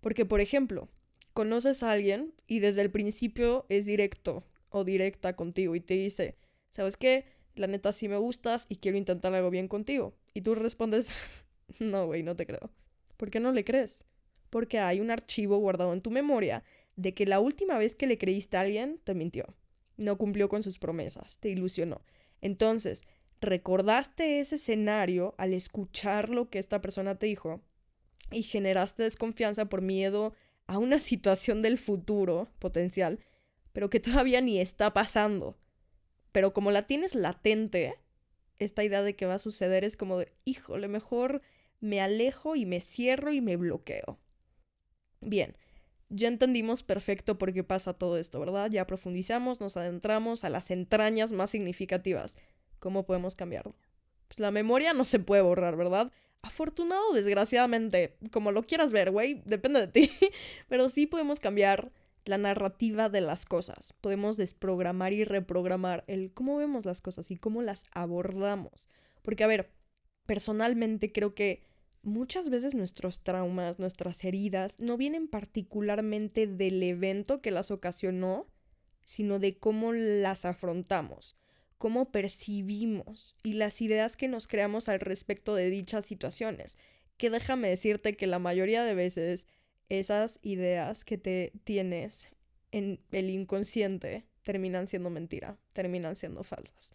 Porque, 0.00 0.24
por 0.24 0.40
ejemplo, 0.40 0.88
conoces 1.32 1.82
a 1.82 1.92
alguien 1.92 2.34
y 2.46 2.60
desde 2.60 2.82
el 2.82 2.90
principio 2.90 3.66
es 3.68 3.86
directo 3.86 4.46
o 4.68 4.84
directa 4.84 5.36
contigo 5.36 5.74
y 5.74 5.80
te 5.80 5.94
dice, 5.94 6.36
¿sabes 6.70 6.96
qué? 6.96 7.26
La 7.54 7.66
neta 7.66 7.92
sí 7.92 8.08
me 8.08 8.16
gustas 8.16 8.66
y 8.68 8.76
quiero 8.76 8.98
intentar 8.98 9.34
algo 9.34 9.50
bien 9.50 9.68
contigo. 9.68 10.14
Y 10.34 10.42
tú 10.42 10.54
respondes, 10.54 11.10
no, 11.78 12.06
güey, 12.06 12.22
no 12.22 12.36
te 12.36 12.46
creo. 12.46 12.70
¿Por 13.16 13.30
qué 13.30 13.40
no 13.40 13.52
le 13.52 13.64
crees? 13.64 14.04
Porque 14.50 14.78
hay 14.78 15.00
un 15.00 15.10
archivo 15.10 15.58
guardado 15.58 15.92
en 15.92 16.02
tu 16.02 16.10
memoria 16.10 16.64
de 16.96 17.14
que 17.14 17.26
la 17.26 17.40
última 17.40 17.78
vez 17.78 17.94
que 17.94 18.06
le 18.06 18.18
creíste 18.18 18.56
a 18.56 18.60
alguien 18.60 19.00
te 19.04 19.14
mintió, 19.14 19.54
no 19.96 20.18
cumplió 20.18 20.48
con 20.48 20.62
sus 20.62 20.78
promesas, 20.78 21.38
te 21.38 21.48
ilusionó. 21.48 22.02
Entonces, 22.40 23.02
recordaste 23.40 24.40
ese 24.40 24.56
escenario 24.56 25.34
al 25.38 25.52
escuchar 25.52 26.28
lo 26.28 26.50
que 26.50 26.58
esta 26.58 26.80
persona 26.80 27.18
te 27.18 27.26
dijo 27.26 27.60
y 28.30 28.42
generaste 28.42 29.02
desconfianza 29.02 29.66
por 29.66 29.82
miedo 29.82 30.34
a 30.66 30.78
una 30.78 30.98
situación 31.00 31.62
del 31.62 31.78
futuro 31.78 32.48
potencial, 32.58 33.20
pero 33.72 33.90
que 33.90 34.00
todavía 34.00 34.40
ni 34.40 34.60
está 34.60 34.92
pasando. 34.92 35.56
Pero 36.32 36.52
como 36.52 36.70
la 36.70 36.86
tienes 36.86 37.14
latente, 37.14 37.98
esta 38.58 38.82
idea 38.82 39.02
de 39.02 39.14
que 39.14 39.26
va 39.26 39.34
a 39.34 39.38
suceder 39.38 39.84
es 39.84 39.96
como 39.96 40.18
de, 40.18 40.32
híjole, 40.44 40.88
mejor 40.88 41.42
me 41.80 42.00
alejo 42.00 42.56
y 42.56 42.64
me 42.64 42.80
cierro 42.80 43.32
y 43.32 43.40
me 43.40 43.56
bloqueo. 43.56 44.18
Bien, 45.20 45.56
ya 46.08 46.28
entendimos 46.28 46.82
perfecto 46.82 47.38
por 47.38 47.52
qué 47.52 47.64
pasa 47.64 47.94
todo 47.94 48.18
esto, 48.18 48.40
¿verdad? 48.40 48.70
Ya 48.70 48.86
profundizamos, 48.86 49.60
nos 49.60 49.76
adentramos 49.76 50.44
a 50.44 50.50
las 50.50 50.70
entrañas 50.70 51.32
más 51.32 51.50
significativas. 51.50 52.36
¿Cómo 52.78 53.04
podemos 53.04 53.34
cambiarlo? 53.34 53.76
Pues 54.28 54.40
la 54.40 54.50
memoria 54.50 54.94
no 54.94 55.04
se 55.04 55.18
puede 55.18 55.42
borrar, 55.42 55.76
¿verdad? 55.76 56.12
Afortunado, 56.42 57.12
desgraciadamente, 57.12 58.16
como 58.30 58.50
lo 58.50 58.62
quieras 58.62 58.92
ver, 58.92 59.10
güey, 59.10 59.42
depende 59.44 59.80
de 59.80 59.88
ti. 59.88 60.10
Pero 60.68 60.88
sí 60.88 61.06
podemos 61.06 61.40
cambiar 61.40 61.92
la 62.24 62.38
narrativa 62.38 63.08
de 63.08 63.20
las 63.20 63.44
cosas. 63.44 63.94
Podemos 64.00 64.36
desprogramar 64.36 65.12
y 65.12 65.24
reprogramar 65.24 66.04
el 66.06 66.32
cómo 66.32 66.56
vemos 66.56 66.84
las 66.84 67.00
cosas 67.00 67.30
y 67.30 67.36
cómo 67.36 67.62
las 67.62 67.84
abordamos. 67.92 68.88
Porque, 69.22 69.44
a 69.44 69.48
ver, 69.48 69.70
personalmente 70.26 71.12
creo 71.12 71.34
que 71.34 71.62
muchas 72.02 72.50
veces 72.50 72.74
nuestros 72.74 73.22
traumas, 73.22 73.78
nuestras 73.78 74.24
heridas, 74.24 74.74
no 74.78 74.96
vienen 74.96 75.28
particularmente 75.28 76.46
del 76.46 76.82
evento 76.82 77.40
que 77.40 77.50
las 77.50 77.70
ocasionó, 77.70 78.46
sino 79.04 79.38
de 79.38 79.58
cómo 79.58 79.92
las 79.92 80.44
afrontamos, 80.44 81.36
cómo 81.78 82.12
percibimos 82.12 83.34
y 83.42 83.54
las 83.54 83.80
ideas 83.80 84.16
que 84.16 84.28
nos 84.28 84.46
creamos 84.46 84.88
al 84.88 85.00
respecto 85.00 85.54
de 85.54 85.70
dichas 85.70 86.06
situaciones. 86.06 86.78
Que 87.16 87.30
déjame 87.30 87.68
decirte 87.68 88.14
que 88.14 88.26
la 88.26 88.38
mayoría 88.38 88.84
de 88.84 88.94
veces 88.94 89.46
esas 89.88 90.38
ideas 90.42 91.04
que 91.04 91.18
te 91.18 91.52
tienes 91.64 92.30
en 92.70 93.00
el 93.10 93.30
inconsciente 93.30 94.26
terminan 94.42 94.88
siendo 94.88 95.10
mentira, 95.10 95.58
terminan 95.72 96.16
siendo 96.16 96.42
falsas. 96.44 96.94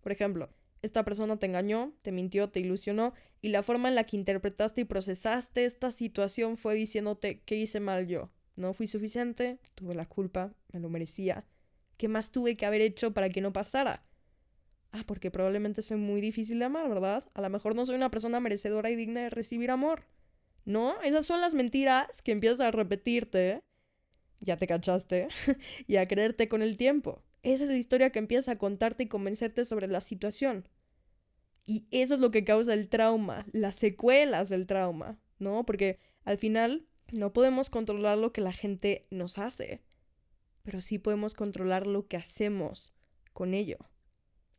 Por 0.00 0.12
ejemplo, 0.12 0.50
esta 0.82 1.04
persona 1.04 1.38
te 1.38 1.46
engañó, 1.46 1.92
te 2.02 2.12
mintió, 2.12 2.50
te 2.50 2.60
ilusionó 2.60 3.12
y 3.42 3.48
la 3.48 3.62
forma 3.62 3.88
en 3.88 3.94
la 3.94 4.04
que 4.04 4.16
interpretaste 4.16 4.82
y 4.82 4.84
procesaste 4.84 5.64
esta 5.64 5.90
situación 5.90 6.56
fue 6.56 6.74
diciéndote 6.74 7.40
que 7.40 7.56
hice 7.56 7.80
mal 7.80 8.06
yo. 8.06 8.30
No 8.56 8.72
fui 8.72 8.86
suficiente, 8.86 9.58
tuve 9.74 9.94
la 9.94 10.06
culpa, 10.06 10.52
me 10.72 10.80
lo 10.80 10.88
merecía. 10.88 11.44
¿Qué 11.96 12.08
más 12.08 12.30
tuve 12.30 12.56
que 12.56 12.66
haber 12.66 12.80
hecho 12.80 13.12
para 13.12 13.28
que 13.28 13.40
no 13.40 13.52
pasara? 13.52 14.04
Ah, 14.92 15.04
porque 15.06 15.30
probablemente 15.30 15.82
soy 15.82 15.98
muy 15.98 16.20
difícil 16.20 16.58
de 16.58 16.64
amar, 16.64 16.88
¿verdad? 16.88 17.28
A 17.34 17.42
lo 17.42 17.50
mejor 17.50 17.74
no 17.74 17.84
soy 17.84 17.96
una 17.96 18.10
persona 18.10 18.40
merecedora 18.40 18.90
y 18.90 18.96
digna 18.96 19.22
de 19.22 19.30
recibir 19.30 19.70
amor. 19.70 20.04
¿No? 20.68 21.00
Esas 21.00 21.24
son 21.24 21.40
las 21.40 21.54
mentiras 21.54 22.20
que 22.20 22.30
empiezas 22.30 22.60
a 22.60 22.70
repetirte, 22.70 23.64
ya 24.38 24.58
te 24.58 24.66
cachaste, 24.66 25.28
y 25.86 25.96
a 25.96 26.06
creerte 26.06 26.46
con 26.46 26.60
el 26.60 26.76
tiempo. 26.76 27.24
Esa 27.42 27.64
es 27.64 27.70
la 27.70 27.78
historia 27.78 28.10
que 28.10 28.18
empiezas 28.18 28.48
a 28.48 28.58
contarte 28.58 29.04
y 29.04 29.08
convencerte 29.08 29.64
sobre 29.64 29.88
la 29.88 30.02
situación. 30.02 30.68
Y 31.64 31.86
eso 31.90 32.12
es 32.12 32.20
lo 32.20 32.30
que 32.30 32.44
causa 32.44 32.74
el 32.74 32.90
trauma, 32.90 33.46
las 33.52 33.76
secuelas 33.76 34.50
del 34.50 34.66
trauma, 34.66 35.18
¿no? 35.38 35.64
Porque 35.64 36.00
al 36.24 36.36
final 36.36 36.86
no 37.12 37.32
podemos 37.32 37.70
controlar 37.70 38.18
lo 38.18 38.34
que 38.34 38.42
la 38.42 38.52
gente 38.52 39.06
nos 39.10 39.38
hace, 39.38 39.82
pero 40.64 40.82
sí 40.82 40.98
podemos 40.98 41.32
controlar 41.32 41.86
lo 41.86 42.08
que 42.08 42.18
hacemos 42.18 42.92
con 43.32 43.54
ello. 43.54 43.78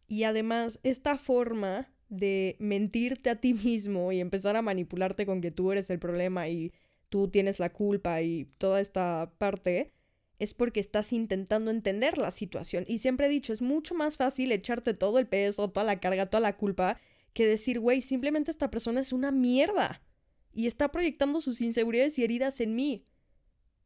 Y 0.08 0.24
además, 0.24 0.80
esta 0.82 1.20
forma 1.20 1.94
de 2.10 2.58
mentirte 2.60 3.30
a 3.30 3.40
ti 3.40 3.54
mismo 3.54 4.12
y 4.12 4.20
empezar 4.20 4.56
a 4.56 4.62
manipularte 4.62 5.26
con 5.26 5.42
que 5.42 5.52
tú 5.52 5.72
eres 5.72 5.90
el 5.90 6.00
problema 6.00 6.50
y 6.50 6.74
tú 7.10 7.28
tienes 7.28 7.60
la 7.60 7.72
culpa 7.72 8.22
y 8.22 8.46
toda 8.58 8.82
esta 8.82 9.34
parte, 9.38 9.94
es 10.40 10.54
porque 10.54 10.80
estás 10.80 11.12
intentando 11.12 11.70
entender 11.70 12.18
la 12.18 12.32
situación. 12.32 12.86
Y 12.88 13.00
siempre 13.00 13.28
he 13.28 13.30
dicho, 13.30 13.52
es 13.52 13.62
mucho 13.62 13.94
más 13.94 14.18
fácil 14.18 14.52
echarte 14.52 14.94
todo 14.94 15.20
el 15.20 15.28
peso, 15.28 15.70
toda 15.70 15.86
la 15.86 16.00
carga, 16.00 16.28
toda 16.28 16.42
la 16.42 16.56
culpa, 16.56 17.00
que 17.34 17.46
decir, 17.46 17.80
güey, 17.80 18.02
simplemente 18.02 18.52
esta 18.52 18.72
persona 18.72 19.02
es 19.02 19.12
una 19.12 19.32
mierda 19.32 20.02
y 20.54 20.66
está 20.66 20.92
proyectando 20.92 21.42
sus 21.42 21.62
inseguridades 21.62 22.18
y 22.18 22.24
heridas 22.24 22.62
en 22.62 22.76
mí. 22.76 23.06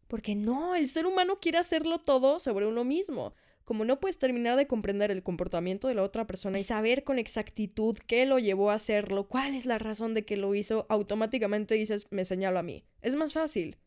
Porque 0.07 0.35
no, 0.35 0.75
el 0.75 0.87
ser 0.87 1.07
humano 1.07 1.39
quiere 1.41 1.57
hacerlo 1.57 1.99
todo 1.99 2.39
sobre 2.39 2.67
uno 2.67 2.83
mismo. 2.83 3.33
Como 3.65 3.85
no 3.85 3.99
puedes 3.99 4.17
terminar 4.17 4.57
de 4.57 4.67
comprender 4.67 5.09
el 5.09 5.23
comportamiento 5.23 5.87
de 5.87 5.95
la 5.95 6.03
otra 6.03 6.27
persona 6.27 6.59
y 6.59 6.63
saber 6.63 7.03
con 7.03 7.17
exactitud 7.17 7.97
qué 8.07 8.25
lo 8.25 8.39
llevó 8.39 8.71
a 8.71 8.75
hacerlo, 8.75 9.27
cuál 9.29 9.55
es 9.55 9.65
la 9.65 9.77
razón 9.77 10.13
de 10.13 10.25
que 10.25 10.35
lo 10.35 10.53
hizo, 10.53 10.85
automáticamente 10.89 11.75
dices, 11.75 12.05
me 12.11 12.25
señalo 12.25 12.59
a 12.59 12.63
mí. 12.63 12.83
Es 13.01 13.15
más 13.15 13.33
fácil. 13.33 13.77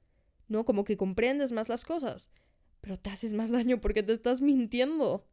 ¿No? 0.48 0.64
Como 0.64 0.84
que 0.84 0.96
comprendes 0.96 1.50
más 1.50 1.68
las 1.68 1.84
cosas 1.84 2.30
pero 2.86 2.96
te 2.96 3.10
haces 3.10 3.32
más 3.32 3.50
daño 3.50 3.80
porque 3.80 4.04
te 4.04 4.12
estás 4.12 4.40
mintiendo. 4.40 5.26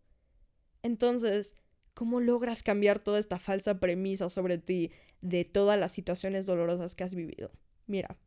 Entonces, 0.82 1.56
¿cómo 1.94 2.20
logras 2.20 2.64
cambiar 2.64 2.98
toda 2.98 3.20
esta 3.20 3.38
falsa 3.38 3.80
premisa 3.80 4.28
sobre 4.30 4.58
ti 4.58 4.92
de 5.22 5.46
todas 5.46 5.80
las 5.80 5.92
situaciones 5.92 6.48
dolorosas 6.48 6.96
que 6.96 7.04
has 7.04 7.14
vivido? 7.14 7.52
Mira, 7.86 8.18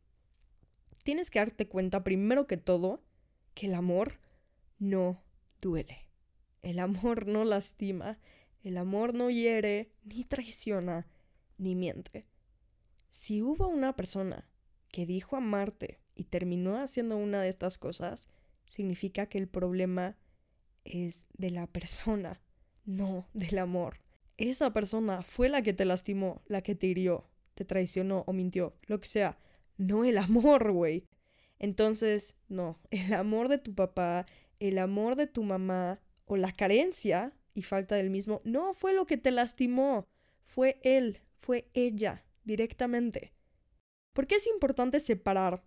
tienes 1.03 1.29
que 1.29 1.39
darte 1.39 1.67
cuenta 1.67 2.05
primero 2.05 2.47
que 2.47 2.55
todo 2.55 3.03
que 3.53 3.67
el 3.67 3.73
amor 3.73 4.19
no 4.79 5.21
duele. 5.59 6.06
El 6.61 6.79
amor 6.79 7.27
no 7.27 7.43
lastima, 7.43 8.19
el 8.63 8.77
amor 8.77 9.13
no 9.13 9.29
hiere, 9.29 9.91
ni 10.03 10.23
traiciona, 10.23 11.07
ni 11.57 11.75
miente. 11.75 12.27
Si 13.09 13.41
hubo 13.41 13.67
una 13.67 13.95
persona 13.95 14.47
que 14.89 15.05
dijo 15.05 15.35
amarte 15.35 15.99
y 16.15 16.25
terminó 16.25 16.77
haciendo 16.77 17.17
una 17.17 17.41
de 17.41 17.49
estas 17.49 17.77
cosas, 17.77 18.27
significa 18.65 19.27
que 19.27 19.37
el 19.37 19.47
problema 19.47 20.17
es 20.83 21.27
de 21.37 21.51
la 21.51 21.67
persona, 21.67 22.41
no 22.85 23.27
del 23.33 23.59
amor. 23.59 24.01
Esa 24.37 24.71
persona 24.71 25.23
fue 25.23 25.49
la 25.49 25.61
que 25.61 25.73
te 25.73 25.85
lastimó, 25.85 26.41
la 26.47 26.61
que 26.61 26.75
te 26.75 26.87
hirió, 26.87 27.29
te 27.55 27.65
traicionó 27.65 28.23
o 28.27 28.33
mintió, 28.33 28.75
lo 28.83 28.99
que 28.99 29.07
sea. 29.07 29.39
No 29.77 30.05
el 30.05 30.17
amor, 30.17 30.71
güey. 30.71 31.07
Entonces, 31.59 32.35
no, 32.47 32.79
el 32.91 33.13
amor 33.13 33.47
de 33.47 33.57
tu 33.57 33.73
papá, 33.73 34.25
el 34.59 34.77
amor 34.77 35.15
de 35.15 35.27
tu 35.27 35.43
mamá 35.43 36.01
o 36.27 36.37
la 36.37 36.51
carencia 36.51 37.33
y 37.55 37.63
falta 37.63 37.95
del 37.95 38.11
mismo, 38.11 38.41
no 38.43 38.75
fue 38.75 38.93
lo 38.93 39.07
que 39.07 39.17
te 39.17 39.31
lastimó, 39.31 40.07
fue 40.43 40.79
él, 40.83 41.21
fue 41.33 41.67
ella, 41.73 42.23
directamente. 42.43 43.33
¿Por 44.13 44.27
qué 44.27 44.35
es 44.35 44.45
importante 44.45 44.99
separar 44.99 45.63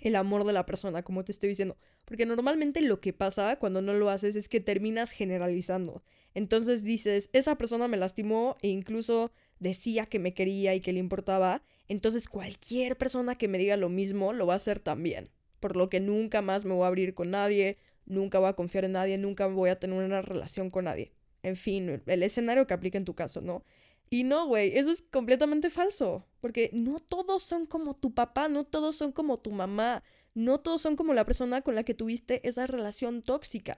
el 0.00 0.16
amor 0.16 0.44
de 0.44 0.52
la 0.52 0.66
persona, 0.66 1.02
como 1.02 1.24
te 1.24 1.32
estoy 1.32 1.48
diciendo. 1.48 1.76
Porque 2.04 2.26
normalmente 2.26 2.80
lo 2.80 3.00
que 3.00 3.12
pasa 3.12 3.58
cuando 3.58 3.82
no 3.82 3.94
lo 3.94 4.10
haces 4.10 4.36
es 4.36 4.48
que 4.48 4.60
terminas 4.60 5.10
generalizando. 5.10 6.02
Entonces 6.34 6.82
dices, 6.82 7.30
esa 7.32 7.56
persona 7.56 7.88
me 7.88 7.96
lastimó 7.96 8.56
e 8.62 8.68
incluso 8.68 9.32
decía 9.60 10.04
que 10.06 10.18
me 10.18 10.34
quería 10.34 10.74
y 10.74 10.80
que 10.80 10.92
le 10.92 10.98
importaba. 10.98 11.62
Entonces 11.88 12.28
cualquier 12.28 12.96
persona 12.96 13.34
que 13.34 13.48
me 13.48 13.58
diga 13.58 13.76
lo 13.76 13.88
mismo 13.88 14.32
lo 14.32 14.46
va 14.46 14.54
a 14.54 14.56
hacer 14.56 14.80
también. 14.80 15.30
Por 15.60 15.76
lo 15.76 15.88
que 15.88 16.00
nunca 16.00 16.42
más 16.42 16.64
me 16.64 16.74
voy 16.74 16.84
a 16.84 16.88
abrir 16.88 17.14
con 17.14 17.30
nadie, 17.30 17.78
nunca 18.06 18.38
voy 18.38 18.48
a 18.48 18.54
confiar 18.54 18.84
en 18.84 18.92
nadie, 18.92 19.18
nunca 19.18 19.46
voy 19.46 19.70
a 19.70 19.78
tener 19.78 20.02
una 20.02 20.22
relación 20.22 20.70
con 20.70 20.84
nadie. 20.84 21.12
En 21.42 21.56
fin, 21.56 22.02
el 22.06 22.22
escenario 22.22 22.66
que 22.66 22.74
aplica 22.74 22.98
en 22.98 23.04
tu 23.04 23.14
caso, 23.14 23.40
¿no? 23.40 23.64
Y 24.10 24.24
no, 24.24 24.46
güey, 24.46 24.76
eso 24.76 24.90
es 24.90 25.02
completamente 25.02 25.70
falso, 25.70 26.26
porque 26.40 26.70
no 26.72 27.00
todos 27.00 27.42
son 27.42 27.66
como 27.66 27.94
tu 27.94 28.14
papá, 28.14 28.48
no 28.48 28.64
todos 28.64 28.96
son 28.96 29.12
como 29.12 29.36
tu 29.38 29.50
mamá, 29.50 30.02
no 30.34 30.60
todos 30.60 30.80
son 30.80 30.96
como 30.96 31.14
la 31.14 31.24
persona 31.24 31.62
con 31.62 31.74
la 31.74 31.84
que 31.84 31.94
tuviste 31.94 32.46
esa 32.46 32.66
relación 32.66 33.22
tóxica, 33.22 33.74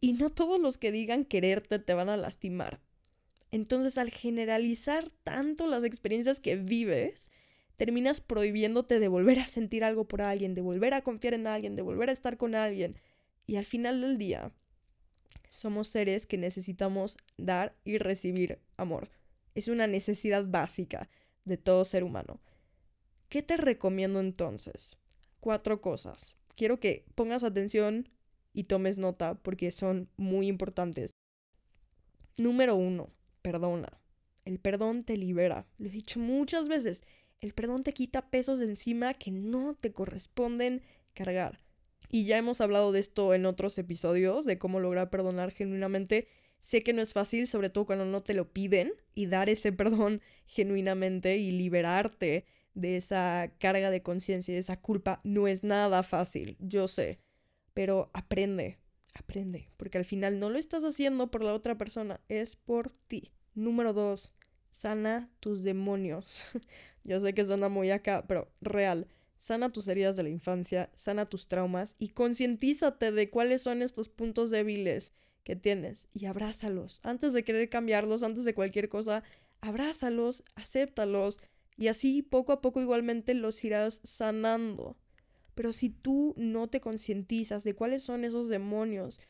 y 0.00 0.12
no 0.12 0.30
todos 0.30 0.60
los 0.60 0.78
que 0.78 0.92
digan 0.92 1.24
quererte 1.24 1.78
te 1.78 1.94
van 1.94 2.08
a 2.08 2.16
lastimar. 2.16 2.80
Entonces, 3.50 3.98
al 3.98 4.10
generalizar 4.10 5.10
tanto 5.24 5.66
las 5.66 5.84
experiencias 5.84 6.40
que 6.40 6.56
vives, 6.56 7.30
terminas 7.76 8.20
prohibiéndote 8.20 8.98
de 8.98 9.08
volver 9.08 9.38
a 9.38 9.46
sentir 9.46 9.84
algo 9.84 10.06
por 10.06 10.20
alguien, 10.20 10.54
de 10.54 10.60
volver 10.60 10.94
a 10.94 11.02
confiar 11.02 11.34
en 11.34 11.46
alguien, 11.46 11.76
de 11.76 11.82
volver 11.82 12.10
a 12.10 12.12
estar 12.12 12.36
con 12.36 12.54
alguien. 12.54 12.96
Y 13.48 13.56
al 13.56 13.64
final 13.64 14.02
del 14.02 14.18
día, 14.18 14.52
somos 15.48 15.88
seres 15.88 16.26
que 16.26 16.36
necesitamos 16.36 17.16
dar 17.38 17.74
y 17.82 17.96
recibir 17.96 18.60
amor. 18.76 19.10
Es 19.54 19.68
una 19.68 19.86
necesidad 19.86 20.44
básica 20.46 21.08
de 21.46 21.56
todo 21.56 21.86
ser 21.86 22.04
humano. 22.04 22.42
¿Qué 23.30 23.42
te 23.42 23.56
recomiendo 23.56 24.20
entonces? 24.20 24.98
Cuatro 25.40 25.80
cosas. 25.80 26.36
Quiero 26.56 26.78
que 26.78 27.06
pongas 27.14 27.42
atención 27.42 28.10
y 28.52 28.64
tomes 28.64 28.98
nota 28.98 29.38
porque 29.38 29.70
son 29.70 30.10
muy 30.18 30.46
importantes. 30.46 31.12
Número 32.36 32.76
uno, 32.76 33.14
perdona. 33.40 33.98
El 34.44 34.60
perdón 34.60 35.04
te 35.04 35.16
libera. 35.16 35.66
Lo 35.78 35.86
he 35.88 35.90
dicho 35.90 36.20
muchas 36.20 36.68
veces. 36.68 37.02
El 37.40 37.54
perdón 37.54 37.82
te 37.82 37.94
quita 37.94 38.28
pesos 38.28 38.58
de 38.58 38.66
encima 38.66 39.14
que 39.14 39.30
no 39.30 39.74
te 39.74 39.90
corresponden 39.90 40.82
cargar. 41.14 41.66
Y 42.08 42.24
ya 42.24 42.38
hemos 42.38 42.60
hablado 42.60 42.92
de 42.92 43.00
esto 43.00 43.34
en 43.34 43.46
otros 43.46 43.78
episodios, 43.78 44.44
de 44.44 44.58
cómo 44.58 44.80
lograr 44.80 45.10
perdonar 45.10 45.52
genuinamente. 45.52 46.28
Sé 46.58 46.82
que 46.82 46.92
no 46.92 47.02
es 47.02 47.12
fácil, 47.12 47.46
sobre 47.46 47.70
todo 47.70 47.86
cuando 47.86 48.04
no 48.04 48.20
te 48.20 48.34
lo 48.34 48.52
piden, 48.52 48.92
y 49.14 49.26
dar 49.26 49.48
ese 49.48 49.72
perdón 49.72 50.22
genuinamente 50.46 51.36
y 51.36 51.52
liberarte 51.52 52.46
de 52.74 52.96
esa 52.96 53.52
carga 53.58 53.90
de 53.90 54.02
conciencia 54.02 54.52
y 54.52 54.54
de 54.54 54.60
esa 54.60 54.80
culpa 54.80 55.20
no 55.24 55.48
es 55.48 55.64
nada 55.64 56.02
fácil, 56.02 56.56
yo 56.60 56.86
sé, 56.86 57.18
pero 57.74 58.10
aprende, 58.14 58.78
aprende, 59.14 59.70
porque 59.76 59.98
al 59.98 60.04
final 60.04 60.38
no 60.38 60.48
lo 60.48 60.58
estás 60.58 60.84
haciendo 60.84 61.30
por 61.30 61.42
la 61.42 61.54
otra 61.54 61.76
persona, 61.76 62.20
es 62.28 62.56
por 62.56 62.90
ti. 62.90 63.32
Número 63.54 63.92
dos, 63.92 64.32
sana 64.70 65.30
tus 65.40 65.62
demonios. 65.62 66.44
yo 67.04 67.18
sé 67.18 67.34
que 67.34 67.44
suena 67.44 67.68
muy 67.68 67.90
acá, 67.90 68.24
pero 68.26 68.52
real. 68.60 69.08
Sana 69.38 69.70
tus 69.70 69.88
heridas 69.88 70.16
de 70.16 70.24
la 70.24 70.28
infancia, 70.28 70.90
sana 70.94 71.26
tus 71.26 71.48
traumas 71.48 71.94
y 71.98 72.08
concientízate 72.08 73.12
de 73.12 73.30
cuáles 73.30 73.62
son 73.62 73.82
estos 73.82 74.08
puntos 74.08 74.50
débiles 74.50 75.14
que 75.44 75.56
tienes 75.56 76.08
y 76.12 76.26
abrázalos. 76.26 77.00
Antes 77.04 77.32
de 77.32 77.44
querer 77.44 77.70
cambiarlos, 77.70 78.22
antes 78.22 78.44
de 78.44 78.54
cualquier 78.54 78.88
cosa, 78.88 79.22
abrázalos, 79.60 80.44
acéptalos 80.56 81.40
y 81.76 81.88
así 81.88 82.22
poco 82.22 82.52
a 82.52 82.60
poco 82.60 82.82
igualmente 82.82 83.32
los 83.34 83.64
irás 83.64 84.00
sanando. 84.02 84.96
Pero 85.54 85.72
si 85.72 85.88
tú 85.88 86.34
no 86.36 86.68
te 86.68 86.80
concientizas 86.80 87.64
de 87.64 87.74
cuáles 87.74 88.02
son 88.02 88.24
esos 88.24 88.48
demonios 88.48 89.20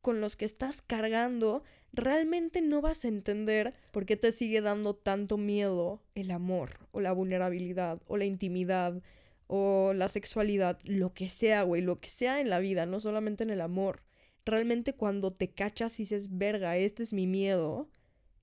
con 0.00 0.20
los 0.20 0.36
que 0.36 0.44
estás 0.44 0.82
cargando, 0.82 1.62
realmente 1.92 2.60
no 2.60 2.82
vas 2.82 3.04
a 3.04 3.08
entender 3.08 3.74
por 3.90 4.04
qué 4.04 4.16
te 4.16 4.32
sigue 4.32 4.60
dando 4.60 4.94
tanto 4.94 5.38
miedo 5.38 6.02
el 6.14 6.30
amor 6.30 6.78
o 6.92 7.00
la 7.00 7.12
vulnerabilidad 7.12 8.02
o 8.06 8.18
la 8.18 8.26
intimidad 8.26 9.02
o 9.46 9.92
la 9.94 10.08
sexualidad, 10.08 10.78
lo 10.84 11.12
que 11.14 11.28
sea, 11.28 11.62
güey, 11.62 11.82
lo 11.82 12.00
que 12.00 12.08
sea 12.08 12.40
en 12.40 12.50
la 12.50 12.58
vida, 12.58 12.86
no 12.86 13.00
solamente 13.00 13.44
en 13.44 13.50
el 13.50 13.60
amor 13.60 14.02
realmente 14.44 14.94
cuando 14.94 15.32
te 15.32 15.50
cachas 15.50 15.98
y 15.98 16.04
dices, 16.04 16.36
verga, 16.36 16.76
este 16.76 17.02
es 17.02 17.12
mi 17.12 17.26
miedo, 17.26 17.88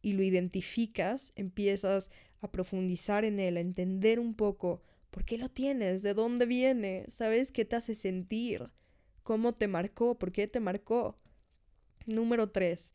y 0.02 0.14
lo 0.14 0.24
identificas, 0.24 1.32
empiezas 1.36 2.10
a 2.42 2.52
profundizar 2.52 3.24
en 3.24 3.40
él, 3.40 3.58
a 3.58 3.62
entender 3.62 4.20
un 4.20 4.34
poco 4.34 4.82
por 5.12 5.26
qué 5.26 5.38
lo 5.38 5.48
tienes, 5.48 6.02
de 6.02 6.14
dónde 6.14 6.46
viene, 6.46 7.06
sabes 7.08 7.52
qué 7.52 7.66
te 7.66 7.76
hace 7.76 7.94
sentir, 7.94 8.72
cómo 9.24 9.54
te 9.54 9.68
marcó, 9.68 10.18
por 10.18 10.32
qué 10.32 10.48
te 10.48 10.60
marcó. 10.60 11.20
Número 12.08 12.50
3. 12.50 12.94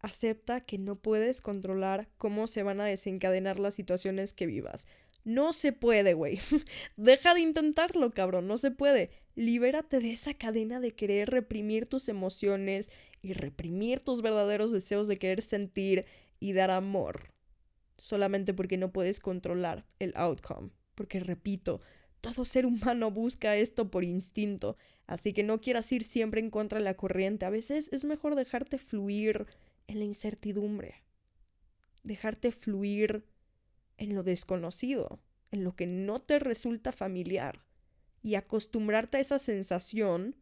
Acepta 0.00 0.62
que 0.62 0.78
no 0.78 0.96
puedes 0.96 1.42
controlar 1.42 2.08
cómo 2.16 2.46
se 2.46 2.62
van 2.62 2.80
a 2.80 2.86
desencadenar 2.86 3.58
las 3.58 3.74
situaciones 3.74 4.32
que 4.32 4.46
vivas. 4.46 4.86
No 5.26 5.52
se 5.52 5.72
puede, 5.72 6.14
güey. 6.14 6.38
Deja 6.96 7.34
de 7.34 7.40
intentarlo, 7.40 8.12
cabrón. 8.12 8.46
No 8.46 8.58
se 8.58 8.70
puede. 8.70 9.10
Libérate 9.34 9.98
de 9.98 10.12
esa 10.12 10.34
cadena 10.34 10.78
de 10.78 10.94
querer 10.94 11.30
reprimir 11.30 11.86
tus 11.86 12.08
emociones 12.08 12.92
y 13.22 13.32
reprimir 13.32 13.98
tus 13.98 14.22
verdaderos 14.22 14.70
deseos 14.70 15.08
de 15.08 15.18
querer 15.18 15.42
sentir 15.42 16.06
y 16.38 16.52
dar 16.52 16.70
amor. 16.70 17.32
Solamente 17.98 18.54
porque 18.54 18.76
no 18.76 18.92
puedes 18.92 19.18
controlar 19.18 19.84
el 19.98 20.12
outcome. 20.14 20.70
Porque, 20.94 21.18
repito, 21.18 21.80
todo 22.20 22.44
ser 22.44 22.64
humano 22.64 23.10
busca 23.10 23.56
esto 23.56 23.90
por 23.90 24.04
instinto. 24.04 24.76
Así 25.08 25.32
que 25.32 25.42
no 25.42 25.60
quieras 25.60 25.90
ir 25.90 26.04
siempre 26.04 26.40
en 26.40 26.50
contra 26.50 26.78
de 26.78 26.84
la 26.84 26.94
corriente. 26.94 27.46
A 27.46 27.50
veces 27.50 27.88
es 27.90 28.04
mejor 28.04 28.36
dejarte 28.36 28.78
fluir 28.78 29.48
en 29.88 29.98
la 29.98 30.04
incertidumbre. 30.04 31.02
Dejarte 32.04 32.52
fluir 32.52 33.24
en 33.96 34.14
lo 34.14 34.22
desconocido, 34.22 35.20
en 35.50 35.64
lo 35.64 35.74
que 35.74 35.86
no 35.86 36.18
te 36.18 36.38
resulta 36.38 36.92
familiar 36.92 37.64
y 38.22 38.34
acostumbrarte 38.34 39.18
a 39.18 39.20
esa 39.20 39.38
sensación 39.38 40.36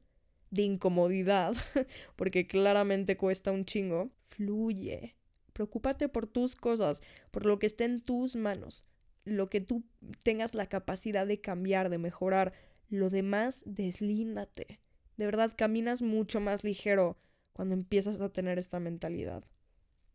de 0.51 0.63
incomodidad, 0.63 1.55
porque 2.17 2.47
claramente 2.47 3.17
cuesta 3.17 3.53
un 3.53 3.65
chingo, 3.65 4.11
fluye. 4.23 5.17
Preocúpate 5.53 6.09
por 6.09 6.27
tus 6.27 6.57
cosas, 6.57 7.03
por 7.31 7.45
lo 7.45 7.59
que 7.59 7.67
esté 7.67 7.85
en 7.85 8.03
tus 8.03 8.37
manos, 8.37 8.85
lo 9.25 9.49
que 9.51 9.61
tú 9.61 9.85
tengas 10.23 10.55
la 10.55 10.69
capacidad 10.69 11.27
de 11.27 11.41
cambiar, 11.41 11.91
de 11.91 11.99
mejorar. 11.99 12.53
Lo 12.89 13.11
demás, 13.11 13.63
deslíndate. 13.67 14.81
De 15.17 15.27
verdad, 15.27 15.53
caminas 15.57 16.03
mucho 16.03 16.41
más 16.41 16.65
ligero 16.65 17.19
cuando 17.53 17.75
empiezas 17.75 18.21
a 18.21 18.33
tener 18.33 18.59
esta 18.59 18.81
mentalidad. 18.81 19.45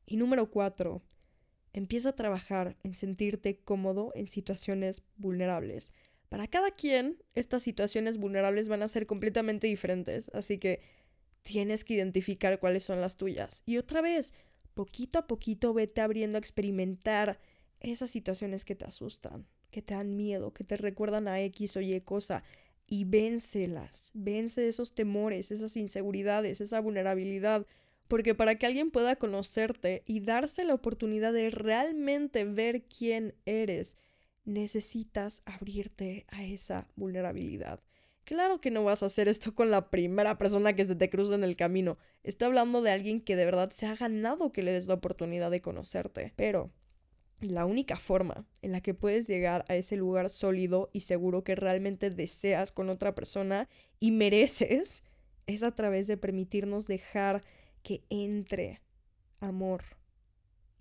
Y 0.06 0.18
número 0.18 0.50
cuatro, 0.50 1.02
empieza 1.74 2.10
a 2.10 2.16
trabajar 2.16 2.78
en 2.84 2.96
sentirte 2.96 3.60
cómodo 3.60 4.12
en 4.16 4.28
situaciones 4.28 5.04
vulnerables. 5.18 5.92
Para 6.30 6.48
cada 6.48 6.72
quien, 6.72 7.24
estas 7.34 7.64
situaciones 7.64 8.18
vulnerables 8.18 8.68
van 8.68 8.84
a 8.84 8.88
ser 8.88 9.08
completamente 9.08 9.68
diferentes, 9.68 10.30
así 10.34 10.58
que 10.60 10.82
tienes 11.44 11.84
que 11.84 11.96
identificar 11.96 12.60
cuáles 12.60 12.84
son 12.84 13.02
las 13.02 13.18
tuyas. 13.18 13.64
Y 13.66 13.78
otra 13.78 14.02
vez, 14.02 14.34
poquito 14.74 15.20
a 15.20 15.28
poquito 15.28 15.74
vete 15.74 16.02
abriendo 16.02 16.38
a 16.38 16.40
experimentar 16.40 17.40
esas 17.80 18.12
situaciones 18.12 18.66
que 18.66 18.76
te 18.76 18.86
asustan, 18.86 19.48
que 19.72 19.82
te 19.82 19.94
dan 19.94 20.16
miedo, 20.16 20.54
que 20.54 20.64
te 20.64 20.78
recuerdan 20.78 21.28
a 21.28 21.42
X 21.42 21.78
o 21.78 21.82
Y 21.82 22.00
cosa, 22.02 22.44
y 22.88 23.06
vénselas, 23.06 24.12
vence 24.16 24.68
esos 24.68 24.94
temores, 24.94 25.52
esas 25.52 25.78
inseguridades, 25.78 26.60
esa 26.60 26.80
vulnerabilidad, 26.80 27.66
porque 28.10 28.36
para 28.36 28.56
que 28.56 28.66
alguien 28.66 28.90
pueda 28.92 29.16
conocerte 29.16 30.04
y 30.06 30.20
darse 30.20 30.66
la 30.66 30.74
oportunidad 30.74 31.32
de 31.32 31.52
realmente 31.52 32.44
ver 32.44 32.84
quién 32.86 33.36
eres, 33.46 33.98
necesitas 34.46 35.44
abrirte 35.46 36.26
a 36.30 36.44
esa 36.44 36.88
vulnerabilidad. 36.96 37.82
Claro 38.24 38.60
que 38.60 38.72
no 38.72 38.84
vas 38.84 39.04
a 39.04 39.06
hacer 39.06 39.28
esto 39.28 39.54
con 39.54 39.70
la 39.70 39.92
primera 39.92 40.40
persona 40.40 40.74
que 40.74 40.86
se 40.86 40.96
te 40.96 41.10
cruza 41.10 41.36
en 41.36 41.44
el 41.44 41.56
camino. 41.56 42.00
Estoy 42.24 42.48
hablando 42.48 42.82
de 42.82 42.92
alguien 42.92 43.22
que 43.22 43.36
de 43.36 43.46
verdad 43.46 43.70
se 43.70 43.86
ha 43.86 43.96
ganado 43.96 44.52
que 44.52 44.64
le 44.64 44.74
des 44.74 44.88
la 44.88 44.96
oportunidad 44.96 45.52
de 45.52 45.62
conocerte. 45.62 46.34
Pero 46.36 46.72
la 47.42 47.66
única 47.66 47.98
forma 47.98 48.48
en 48.64 48.72
la 48.72 48.82
que 48.82 48.96
puedes 48.96 49.28
llegar 49.28 49.66
a 49.68 49.76
ese 49.76 49.98
lugar 49.98 50.32
sólido 50.32 50.90
y 50.94 51.02
seguro 51.02 51.44
que 51.44 51.56
realmente 51.56 52.10
deseas 52.10 52.72
con 52.72 52.90
otra 52.90 53.14
persona 53.14 53.70
y 54.00 54.12
mereces 54.12 55.04
es 55.46 55.64
a 55.64 55.74
través 55.76 56.08
de 56.08 56.18
permitirnos 56.18 56.88
dejar 56.88 57.44
que 57.82 58.04
entre 58.10 58.82
amor 59.40 59.84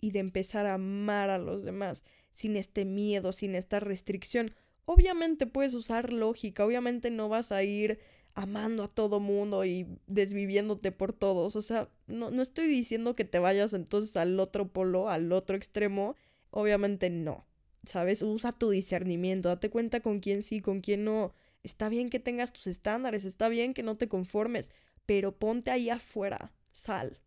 y 0.01 0.11
de 0.11 0.21
empezar 0.21 0.67
a 0.67 0.75
amar 0.75 1.31
a 1.31 1.39
los 1.39 1.65
demás 1.65 2.05
sin 2.31 2.57
este 2.57 2.85
miedo, 2.85 3.33
sin 3.33 3.55
esta 3.55 3.81
restricción. 3.81 4.55
Obviamente 4.85 5.47
puedes 5.47 5.75
usar 5.75 6.13
lógica, 6.13 6.65
obviamente 6.65 7.11
no 7.11 7.29
vas 7.29 7.53
a 7.53 7.63
ir 7.63 7.99
amando 8.35 8.85
a 8.85 8.89
todo 8.89 9.19
mundo 9.19 9.65
y 9.65 9.87
desviviéndote 10.07 10.93
por 10.93 11.13
todos. 11.13 11.57
O 11.57 11.63
sea, 11.63 11.91
no, 12.07 12.31
no 12.31 12.41
estoy 12.41 12.69
diciendo 12.69 13.17
que 13.17 13.25
te 13.25 13.41
vayas 13.41 13.73
entonces 13.73 14.17
al 14.17 14.39
otro 14.39 14.69
polo, 14.69 15.11
al 15.11 15.33
otro 15.33 15.57
extremo. 15.57 16.15
Obviamente 16.51 17.11
no. 17.11 17.47
¿Sabes? 17.85 18.23
Usa 18.23 18.53
tu 18.53 18.71
discernimiento, 18.71 19.49
date 19.49 19.71
cuenta 19.71 20.01
con 20.01 20.21
quién 20.21 20.43
sí, 20.43 20.61
con 20.61 20.81
quién 20.81 21.05
no. 21.05 21.33
Está 21.63 21.89
bien 21.89 22.11
que 22.11 22.21
tengas 22.21 22.53
tus 22.53 22.67
estándares, 22.67 23.25
está 23.25 23.49
bien 23.49 23.75
que 23.75 23.83
no 23.83 23.97
te 23.97 24.09
conformes, 24.09 24.71
pero 25.07 25.37
ponte 25.37 25.71
ahí 25.71 25.91
afuera, 25.91 26.53
sal, 26.79 27.21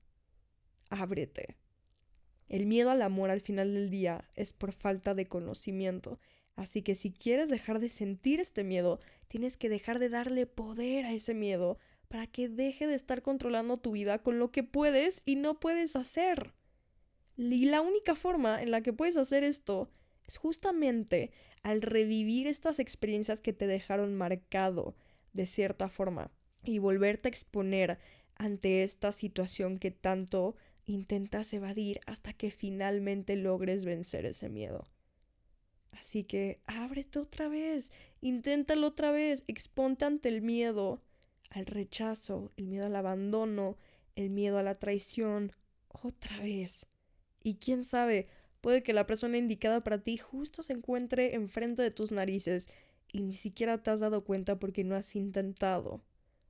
ábrete. 0.90 1.58
El 2.48 2.66
miedo 2.66 2.90
al 2.90 3.02
amor 3.02 3.30
al 3.30 3.42
final 3.42 3.74
del 3.74 3.90
día 3.90 4.30
es 4.36 4.54
por 4.54 4.74
falta 4.74 5.14
de 5.14 5.28
conocimiento. 5.28 6.20
Así 6.56 6.82
que 6.82 6.96
si 6.96 7.12
quieres 7.12 7.50
dejar 7.50 7.80
de 7.80 7.90
sentir 7.90 8.40
este 8.40 8.64
miedo, 8.64 9.00
tienes 9.28 9.58
que 9.58 9.70
dejar 9.70 10.00
de 10.00 10.10
darle 10.10 10.46
poder 10.46 11.06
a 11.06 11.14
ese 11.14 11.34
miedo 11.34 11.78
para 12.08 12.28
que 12.28 12.50
deje 12.50 12.88
de 12.88 12.96
estar 12.96 13.22
controlando 13.22 13.78
tu 13.78 13.92
vida 13.92 14.20
con 14.20 14.38
lo 14.38 14.52
que 14.52 14.64
puedes 14.64 15.22
y 15.26 15.36
no 15.36 15.60
puedes 15.60 15.96
hacer. 15.96 16.54
Y 17.38 17.66
la 17.66 17.82
única 17.82 18.16
forma 18.16 18.62
en 18.62 18.72
la 18.72 18.82
que 18.82 18.94
puedes 18.94 19.16
hacer 19.16 19.44
esto 19.44 19.90
es 20.28 20.38
justamente 20.38 21.32
al 21.64 21.82
revivir 21.82 22.48
estas 22.48 22.80
experiencias 22.80 23.40
que 23.42 23.54
te 23.54 23.68
dejaron 23.68 24.16
marcado 24.16 24.96
de 25.34 25.46
cierta 25.46 25.88
forma 25.88 26.32
y 26.64 26.80
volverte 26.80 27.28
a 27.28 27.32
exponer 27.32 28.00
ante 28.42 28.82
esta 28.82 29.12
situación 29.12 29.78
que 29.78 29.92
tanto 29.92 30.56
intentas 30.88 31.54
evadir 31.54 32.00
hasta 32.08 32.34
que 32.34 32.50
finalmente 32.50 33.36
logres 33.36 33.86
vencer 33.86 34.26
ese 34.26 34.50
miedo. 34.50 34.84
Así 35.92 36.24
que 36.24 36.60
ábrete 36.66 37.20
otra 37.20 37.50
vez, 37.50 37.92
inténtalo 38.20 38.88
otra 38.88 39.12
vez, 39.12 39.44
exponte 39.46 40.06
ante 40.06 40.30
el 40.30 40.42
miedo, 40.42 41.04
al 41.52 41.68
rechazo, 41.68 42.52
el 42.58 42.66
miedo 42.66 42.88
al 42.88 42.96
abandono, 42.96 43.78
el 44.16 44.32
miedo 44.32 44.58
a 44.58 44.64
la 44.64 44.80
traición, 44.80 45.52
otra 45.88 46.40
vez. 46.40 46.88
Y 47.44 47.58
quién 47.58 47.84
sabe, 47.84 48.28
puede 48.60 48.82
que 48.82 48.94
la 48.94 49.06
persona 49.06 49.38
indicada 49.38 49.84
para 49.84 50.02
ti 50.02 50.18
justo 50.18 50.64
se 50.64 50.74
encuentre 50.74 51.36
enfrente 51.36 51.84
de 51.84 51.92
tus 51.92 52.12
narices 52.12 52.70
y 53.12 53.22
ni 53.22 53.36
siquiera 53.36 53.84
te 53.84 53.92
has 53.92 54.00
dado 54.00 54.24
cuenta 54.24 54.58
porque 54.58 54.84
no 54.84 54.96
has 54.96 55.16
intentado. 55.16 56.02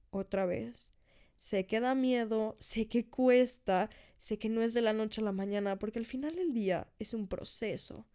Otra 0.09 0.45
vez. 0.45 0.93
Sé 1.41 1.65
que 1.65 1.79
da 1.79 1.95
miedo, 1.95 2.55
sé 2.59 2.87
que 2.87 3.09
cuesta, 3.09 3.89
sé 4.19 4.37
que 4.37 4.47
no 4.47 4.61
es 4.61 4.75
de 4.75 4.81
la 4.81 4.93
noche 4.93 5.21
a 5.21 5.23
la 5.23 5.31
mañana, 5.31 5.79
porque 5.79 5.97
al 5.97 6.05
final 6.05 6.35
del 6.35 6.53
día 6.53 6.93
es 6.99 7.15
un 7.15 7.27
proceso. 7.27 8.05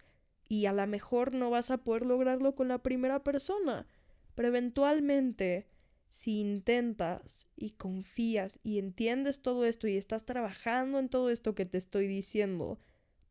Y 0.48 0.66
a 0.66 0.72
lo 0.72 0.86
mejor 0.86 1.34
no 1.34 1.50
vas 1.50 1.72
a 1.72 1.78
poder 1.78 2.06
lograrlo 2.06 2.54
con 2.54 2.68
la 2.68 2.84
primera 2.84 3.24
persona, 3.24 3.88
pero 4.36 4.46
eventualmente, 4.46 5.66
si 6.08 6.38
intentas 6.38 7.48
y 7.56 7.70
confías 7.70 8.60
y 8.62 8.78
entiendes 8.78 9.42
todo 9.42 9.64
esto 9.64 9.88
y 9.88 9.96
estás 9.96 10.24
trabajando 10.24 11.00
en 11.00 11.08
todo 11.08 11.28
esto 11.28 11.56
que 11.56 11.66
te 11.66 11.78
estoy 11.78 12.06
diciendo, 12.06 12.78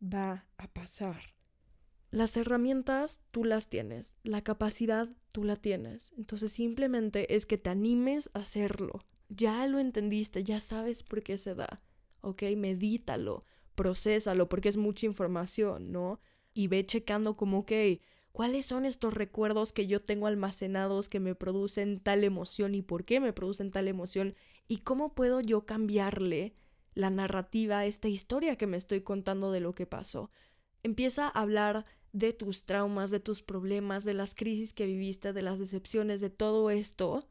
va 0.04 0.46
a 0.58 0.68
pasar. 0.68 1.36
Las 2.12 2.36
herramientas 2.36 3.22
tú 3.32 3.46
las 3.46 3.70
tienes, 3.70 4.18
la 4.24 4.44
capacidad 4.44 5.08
tú 5.32 5.46
la 5.46 5.56
tienes, 5.56 6.12
entonces 6.18 6.52
simplemente 6.52 7.34
es 7.34 7.46
que 7.46 7.58
te 7.58 7.70
animes 7.70 8.30
a 8.34 8.40
hacerlo, 8.40 9.06
ya 9.30 9.68
lo 9.68 9.80
entendiste, 9.80 10.44
ya 10.44 10.60
sabes 10.60 11.04
por 11.04 11.24
qué 11.24 11.38
se 11.38 11.56
da, 11.56 11.82
¿ok? 12.22 12.44
Medítalo, 12.56 13.46
procésalo, 13.76 14.50
porque 14.50 14.70
es 14.70 14.78
mucha 14.78 15.06
información, 15.06 15.92
¿no? 15.92 16.20
Y 16.54 16.68
ve 16.68 16.86
checando 16.86 17.36
como, 17.36 17.60
ok, 17.60 17.72
¿cuáles 18.32 18.66
son 18.66 18.86
estos 18.86 19.14
recuerdos 19.14 19.74
que 19.74 19.88
yo 19.88 20.00
tengo 20.00 20.28
almacenados 20.28 21.10
que 21.10 21.20
me 21.20 21.36
producen 21.36 22.00
tal 22.00 22.24
emoción 22.24 22.76
y 22.76 22.82
por 22.82 23.06
qué 23.06 23.20
me 23.20 23.34
producen 23.34 23.72
tal 23.72 23.88
emoción? 23.88 24.36
¿Y 24.68 24.78
cómo 24.78 25.14
puedo 25.14 25.42
yo 25.42 25.66
cambiarle 25.66 26.56
la 26.94 27.10
narrativa 27.10 27.80
a 27.80 27.86
esta 27.86 28.08
historia 28.08 28.58
que 28.58 28.68
me 28.68 28.78
estoy 28.78 29.02
contando 29.02 29.52
de 29.52 29.60
lo 29.60 29.74
que 29.76 29.86
pasó? 29.86 30.30
Empieza 30.84 31.26
a 31.28 31.42
hablar 31.42 31.86
de 32.14 32.32
tus 32.32 32.64
traumas, 32.64 33.12
de 33.12 33.20
tus 33.20 33.42
problemas, 33.42 34.06
de 34.06 34.14
las 34.14 34.36
crisis 34.36 34.74
que 34.74 34.86
viviste, 34.86 35.34
de 35.34 35.42
las 35.42 35.60
decepciones, 35.60 36.22
de 36.22 36.30
todo 36.30 36.70
esto 36.70 37.28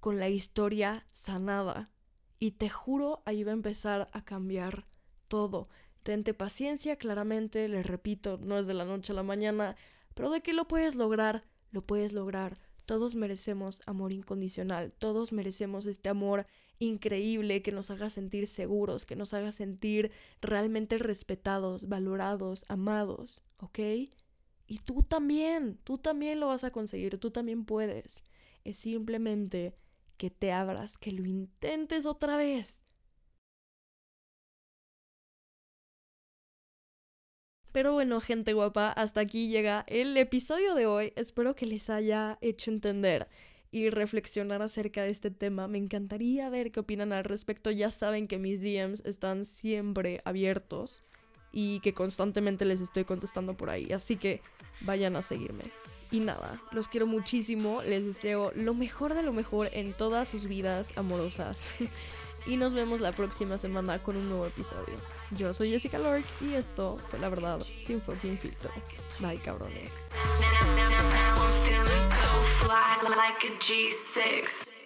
con 0.00 0.18
la 0.18 0.28
historia 0.28 1.06
sanada. 1.10 1.90
Y 2.38 2.52
te 2.52 2.68
juro, 2.68 3.22
ahí 3.24 3.42
va 3.44 3.50
a 3.50 3.54
empezar 3.54 4.08
a 4.12 4.24
cambiar 4.24 4.86
todo. 5.28 5.68
Tente 6.02 6.34
paciencia, 6.34 6.96
claramente, 6.96 7.68
les 7.68 7.86
repito, 7.86 8.38
no 8.38 8.58
es 8.58 8.66
de 8.66 8.74
la 8.74 8.84
noche 8.84 9.12
a 9.12 9.16
la 9.16 9.22
mañana, 9.22 9.76
pero 10.14 10.30
de 10.30 10.40
que 10.40 10.52
lo 10.52 10.66
puedes 10.66 10.94
lograr, 10.94 11.44
lo 11.70 11.82
puedes 11.82 12.12
lograr. 12.12 12.58
Todos 12.86 13.14
merecemos 13.14 13.82
amor 13.84 14.12
incondicional, 14.12 14.92
todos 14.92 15.32
merecemos 15.32 15.86
este 15.86 16.08
amor 16.08 16.46
increíble 16.78 17.60
que 17.60 17.72
nos 17.72 17.90
haga 17.90 18.08
sentir 18.08 18.46
seguros, 18.46 19.04
que 19.04 19.16
nos 19.16 19.34
haga 19.34 19.52
sentir 19.52 20.10
realmente 20.40 20.96
respetados, 20.96 21.88
valorados, 21.88 22.64
amados, 22.68 23.42
¿ok? 23.58 23.78
Y 24.66 24.78
tú 24.78 25.02
también, 25.02 25.78
tú 25.84 25.98
también 25.98 26.40
lo 26.40 26.48
vas 26.48 26.64
a 26.64 26.70
conseguir, 26.70 27.18
tú 27.18 27.30
también 27.30 27.64
puedes. 27.64 28.22
Es 28.64 28.76
simplemente 28.76 29.74
que 30.18 30.30
te 30.30 30.52
abras, 30.52 30.98
que 30.98 31.12
lo 31.12 31.24
intentes 31.24 32.04
otra 32.04 32.36
vez. 32.36 32.82
Pero 37.72 37.92
bueno, 37.92 38.20
gente 38.20 38.54
guapa, 38.54 38.90
hasta 38.90 39.20
aquí 39.20 39.48
llega 39.48 39.84
el 39.86 40.16
episodio 40.16 40.74
de 40.74 40.86
hoy. 40.86 41.12
Espero 41.16 41.54
que 41.54 41.66
les 41.66 41.88
haya 41.90 42.38
hecho 42.40 42.70
entender 42.70 43.28
y 43.70 43.90
reflexionar 43.90 44.62
acerca 44.62 45.02
de 45.02 45.10
este 45.10 45.30
tema. 45.30 45.68
Me 45.68 45.78
encantaría 45.78 46.48
ver 46.50 46.72
qué 46.72 46.80
opinan 46.80 47.12
al 47.12 47.24
respecto. 47.24 47.70
Ya 47.70 47.90
saben 47.90 48.26
que 48.26 48.38
mis 48.38 48.62
DMs 48.62 49.04
están 49.04 49.44
siempre 49.44 50.22
abiertos 50.24 51.04
y 51.52 51.80
que 51.80 51.94
constantemente 51.94 52.64
les 52.64 52.80
estoy 52.80 53.04
contestando 53.04 53.56
por 53.56 53.70
ahí. 53.70 53.92
Así 53.92 54.16
que 54.16 54.40
vayan 54.80 55.16
a 55.16 55.22
seguirme. 55.22 55.64
Y 56.10 56.20
nada, 56.20 56.60
los 56.72 56.88
quiero 56.88 57.06
muchísimo, 57.06 57.82
les 57.82 58.06
deseo 58.06 58.50
lo 58.54 58.74
mejor 58.74 59.14
de 59.14 59.22
lo 59.22 59.32
mejor 59.32 59.68
en 59.72 59.92
todas 59.92 60.28
sus 60.28 60.46
vidas 60.46 60.92
amorosas. 60.96 61.70
y 62.46 62.56
nos 62.56 62.72
vemos 62.72 63.00
la 63.00 63.12
próxima 63.12 63.58
semana 63.58 63.98
con 63.98 64.16
un 64.16 64.28
nuevo 64.28 64.46
episodio. 64.46 64.94
Yo 65.32 65.52
soy 65.52 65.70
Jessica 65.70 65.98
Lork 65.98 66.24
y 66.40 66.54
esto 66.54 66.98
fue 67.08 67.18
la 67.18 67.28
verdad 67.28 67.60
sin 67.78 68.00
fucking 68.00 68.38
filtro. 68.38 68.70
Bye 69.20 69.38
cabrones. 69.38 69.92
like 73.16 73.44
a 73.44 73.50
G6. 73.58 74.77